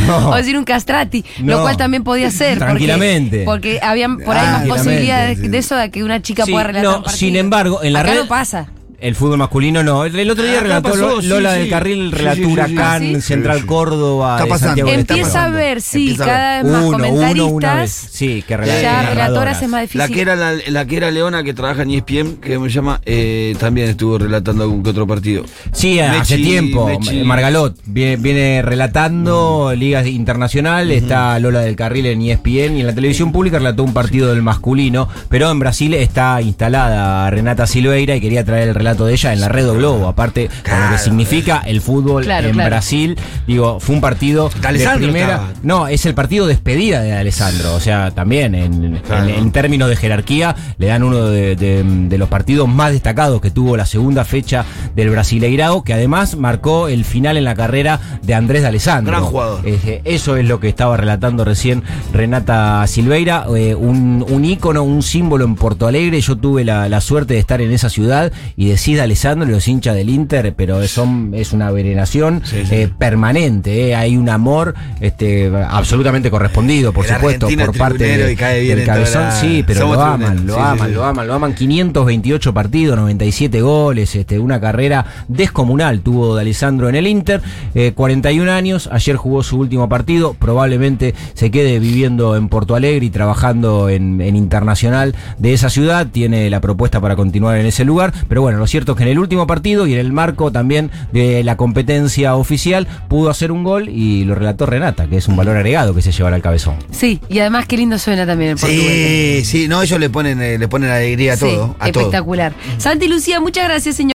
No. 0.07 0.31
O 0.33 0.35
decir 0.37 0.57
un 0.57 0.65
castrati, 0.65 1.25
No. 1.41 1.57
lo 1.57 1.63
cual 1.63 1.77
también 1.77 2.05
podía 2.05 2.31
ser. 2.31 2.59
porque- 2.59 2.65
Tranquilamente. 2.65 3.43
Porque, 3.45 3.81
habían 3.83 4.19
por 4.19 4.37
ahí 4.37 4.47
más 4.47 4.67
posibilidades 4.67 5.39
sí. 5.39 5.49
de 5.49 5.59
eso 5.59 5.77
de 5.77 5.91
que 5.91 6.03
una 6.05 6.21
chica 6.23 6.45
Sí, 6.45 6.53
pueda 6.53 6.65
relatar 6.65 6.91
no, 6.91 6.99
un 7.05 7.09
sin 7.11 7.37
embargo, 7.37 7.83
en 7.83 7.93
la 7.93 8.01
Acá 8.01 8.11
red- 8.13 8.19
no 8.21 8.29
pasa. 8.29 8.67
El 9.03 9.15
fútbol 9.17 9.39
masculino 9.39 9.83
no. 9.83 10.05
El, 10.05 10.19
el 10.19 10.31
otro 10.31 10.45
día 10.45 10.55
Acá 10.55 10.63
relató 10.63 10.91
pasó, 10.91 11.01
Lo- 11.17 11.21
sí, 11.23 11.27
Lola 11.29 11.55
sí. 11.55 11.59
del 11.61 11.69
Carril, 11.71 12.11
Sí, 12.11 12.17
relató 12.19 12.37
sí, 12.37 12.41
sí, 12.43 12.47
sí. 12.47 12.53
Huracán, 12.53 12.79
¿Ah, 12.79 12.99
sí? 13.01 13.21
Central 13.21 13.57
Sí, 13.57 13.61
sí. 13.63 13.67
Córdoba, 13.67 14.33
Está 14.35 14.45
de 14.45 14.51
pasando. 14.51 14.69
Santiago 14.77 14.91
Empieza 15.01 15.45
a 15.45 15.49
ver, 15.49 15.83
sí, 15.83 16.17
cada 16.17 16.63
vez 16.63 16.73
más 16.73 16.85
Uno, 16.85 16.97
uno, 16.97 17.09
una 17.09 17.27
vez. 17.29 17.39
comentaristas. 17.43 17.91
Sí, 18.13 18.45
que 18.47 18.57
relata- 18.57 18.81
ya 18.83 19.03
relatoras 19.11 19.63
es 19.63 19.69
más 19.69 19.81
difícil. 19.83 19.99
La 19.99 20.09
que 20.09 20.21
era 20.21 20.37
la, 20.37 20.55
la 20.69 20.87
que 20.87 20.97
era 20.97 21.11
Leona 21.11 21.43
que 21.43 21.53
trabaja 21.55 21.83
en 21.83 21.91
ESPN, 21.91 22.37
que 22.41 22.59
me 22.59 22.69
llama, 22.69 23.01
eh, 23.05 23.57
también 23.59 23.89
estuvo 23.91 24.19
relatando 24.19 24.63
algún 24.63 24.83
que 24.83 24.91
otro 24.91 25.07
partido. 25.07 25.45
Sí, 25.73 25.99
hace 25.99 26.37
Mechi- 26.39 26.43
tiempo. 26.45 26.89
Mechi- 26.89 27.25
Margalot 27.25 27.77
viene, 27.87 28.17
viene 28.17 28.63
relatando 28.63 29.73
Liga 29.77 30.07
Internacional. 30.07 30.91
Está 30.93 31.39
Lola 31.39 31.61
del 31.61 31.77
Carril 31.77 32.07
en 32.07 32.23
ESPN 32.23 32.77
y 32.77 32.81
en 32.81 32.87
la 32.87 32.95
televisión 32.95 33.33
pública 33.33 33.59
relató 33.59 33.83
un 33.83 33.93
partido 33.93 34.31
del 34.33 34.43
masculino. 34.43 35.09
Pero 35.29 35.51
en 35.51 35.59
Brasil 35.59 35.95
está 35.95 36.41
instalada 36.41 37.29
Renata 37.31 37.67
Silveira 37.67 38.15
y 38.15 38.21
quería 38.21 38.45
traer 38.45 38.69
el 38.69 38.75
relato 38.75 38.92
de 38.95 39.13
ella 39.13 39.33
en 39.33 39.41
la 39.41 39.49
Red 39.49 39.69
o 39.71 39.75
Globo. 39.75 40.07
Aparte, 40.09 40.47
con 40.49 40.57
lo 40.57 40.63
que 40.63 40.71
Claro. 40.71 40.99
significa 40.99 41.63
el 41.67 41.81
fútbol 41.81 42.25
Claro, 42.25 42.49
en 42.49 42.55
claro. 42.55 42.71
Brasil. 42.71 43.19
Digo, 43.47 43.81
fue 43.81 43.95
un 43.95 44.01
partido 44.01 44.49
De 44.49 44.73
de 44.79 44.89
primera. 44.97 45.27
estaba. 45.35 45.53
No, 45.63 45.89
es 45.89 46.07
el 46.07 46.15
partido 46.15 46.47
despedida 46.47 47.01
de 47.03 47.13
Alessandro. 47.15 47.75
O 47.75 47.81
sea, 47.81 48.11
también 48.11 48.55
en, 48.55 48.99
Claro. 49.07 49.25
en- 49.29 49.35
en 49.35 49.53
términos 49.53 49.89
de 49.89 49.97
jerarquía, 49.97 50.55
le 50.79 50.87
dan 50.87 51.03
uno 51.03 51.27
de, 51.27 51.57
de- 51.57 51.83
de 51.85 52.19
los 52.19 52.29
partidos 52.29 52.69
más 52.69 52.93
destacados 52.93 53.41
que 53.41 53.51
tuvo 53.51 53.77
la 53.77 53.87
segunda 53.87 54.25
fecha 54.25 54.65
del 54.95 55.11
Brasileirao, 55.11 55.83
que 55.85 55.93
además 55.95 56.37
marcó 56.37 56.89
el 56.89 57.05
final 57.05 57.37
en 57.37 57.45
la 57.45 57.55
carrera 57.55 58.01
de 58.23 58.35
Andrés 58.35 58.63
de 58.63 58.69
Alessandro. 58.69 59.13
Gran 59.13 59.25
jugador. 59.25 59.61
Eh, 59.65 60.01
eso 60.05 60.37
es 60.37 60.45
lo 60.47 60.61
que 60.61 60.69
estaba 60.69 60.97
relatando 60.97 61.45
recién 61.45 61.83
Renata 62.13 62.87
Silveira, 62.87 63.47
eh, 63.57 63.75
un, 63.75 64.25
un 64.29 64.45
ícono, 64.45 64.83
un 64.83 65.03
símbolo 65.03 65.45
en 65.45 65.55
Porto 65.55 65.87
Alegre. 65.87 66.21
Yo 66.21 66.37
tuve 66.37 66.65
la, 66.65 66.89
la 66.89 67.01
suerte 67.01 67.35
de 67.35 67.41
estar 67.41 67.61
en 67.61 67.73
esa 67.73 67.89
ciudad 67.89 68.33
y 68.57 68.67
decís 68.67 68.82
de 68.91 69.01
Alessandro 69.01 69.49
y 69.49 69.53
los 69.53 69.69
hinchas 69.69 69.95
del 69.95 70.09
Inter, 70.11 70.53
pero 70.57 70.87
son, 70.89 71.33
es 71.35 71.53
una 71.53 71.71
veneración 71.71 72.43
Sí, 72.45 72.65
sí. 72.67 72.75
eh, 72.75 72.91
permanente. 72.99 73.89
eh. 73.91 73.95
Hay 73.95 74.17
un 74.17 74.29
amor 74.29 74.75
este, 75.01 75.51
absolutamente 75.69 76.31
correspondido, 76.31 76.93
por 76.93 77.07
El 77.07 77.15
supuesto, 77.15 77.49
por 77.49 77.77
parte 77.79 78.05
de- 78.05 78.35
del 78.75 78.85
cabezón. 78.85 79.23
la- 79.23 79.31
Sí, 79.33 79.63
pero 79.67 79.81
Somos 79.81 79.97
lo 79.97 80.03
aman, 80.03 80.47
lo 80.47 80.59
aman, 80.61 80.89
sí. 80.89 80.95
lo 80.95 81.05
aman, 81.05 81.27
lo 81.29 81.35
aman. 81.35 81.55
528 81.55 82.53
partidos, 82.53 82.97
97 82.97 83.61
goles, 83.61 84.15
este, 84.17 84.39
una 84.39 84.61
carrera 84.61 85.07
descomunal 85.29 86.01
tuvo 86.01 86.35
de 86.35 86.41
Alessandro 86.43 86.89
en 86.89 86.95
el 86.97 87.07
Inter. 87.07 87.41
eh, 87.75 87.93
41 87.95 88.49
años, 88.51 88.89
ayer 88.93 89.17
jugó 89.17 89.43
su 89.43 89.59
último 89.59 89.89
partido, 89.89 90.35
probablemente 90.35 91.15
se 91.35 91.51
quede 91.51 91.79
viviendo 91.79 92.37
en 92.37 92.49
Porto 92.49 92.75
Alegre 92.75 93.07
y 93.07 93.11
trabajando 93.11 93.89
en, 93.89 94.21
en 94.21 94.37
Internacional 94.37 95.15
de 95.39 95.53
esa 95.53 95.71
ciudad. 95.71 96.07
Tiene 96.11 96.49
la 96.51 96.61
propuesta 96.61 97.01
para 97.01 97.17
continuar 97.17 97.57
en 97.59 97.67
ese 97.67 97.85
lugar, 97.85 98.13
pero 98.29 98.43
bueno, 98.43 98.59
lo 98.63 98.67
cierto 98.69 98.93
es 98.93 98.99
que 98.99 99.03
en 99.03 99.09
el 99.11 99.19
último 99.19 99.47
partido 99.49 99.89
y 99.89 99.93
en 99.95 99.99
el 99.99 100.13
marco 100.13 100.53
también 100.53 100.93
de 101.13 101.43
la 101.43 101.57
competencia 101.57 102.37
oficial 102.37 102.87
pudo 103.09 103.29
hacer 103.29 103.51
un 103.51 103.65
gol 103.65 103.89
y 103.89 104.25
lo 104.25 104.37
relató 104.37 104.67
Renata, 104.67 105.09
que 105.09 105.17
es 105.17 105.27
un 105.27 105.35
valor 105.37 105.57
agregado 105.57 105.95
que 105.97 106.01
se 106.01 106.13
llevará 106.13 106.37
al 106.37 106.43
cabezón. 106.43 106.77
Sí, 106.93 107.21
y 107.29 107.41
además 107.41 107.67
qué 107.67 107.77
lindo 107.77 107.99
suena 107.99 108.25
también 108.25 108.53
el 108.53 108.57
portugués. 108.57 109.49
Sí, 109.49 109.63
sí, 109.63 109.69
no, 109.69 109.83
ellos 109.83 109.99
le 109.99 110.11
ponen, 110.11 110.41
eh, 110.41 110.59
le 110.59 110.69
ponen 110.69 110.91
alegría 110.91 111.33
a 111.33 111.37
Sí, 111.37 111.47
todo. 111.47 111.75
A 111.81 111.91
todo. 111.91 112.03
espectacular. 112.03 112.53
Santi 112.79 113.09
Lucía, 113.09 113.41
muchas 113.41 113.65
gracias, 113.65 113.97
señor. 113.97 114.11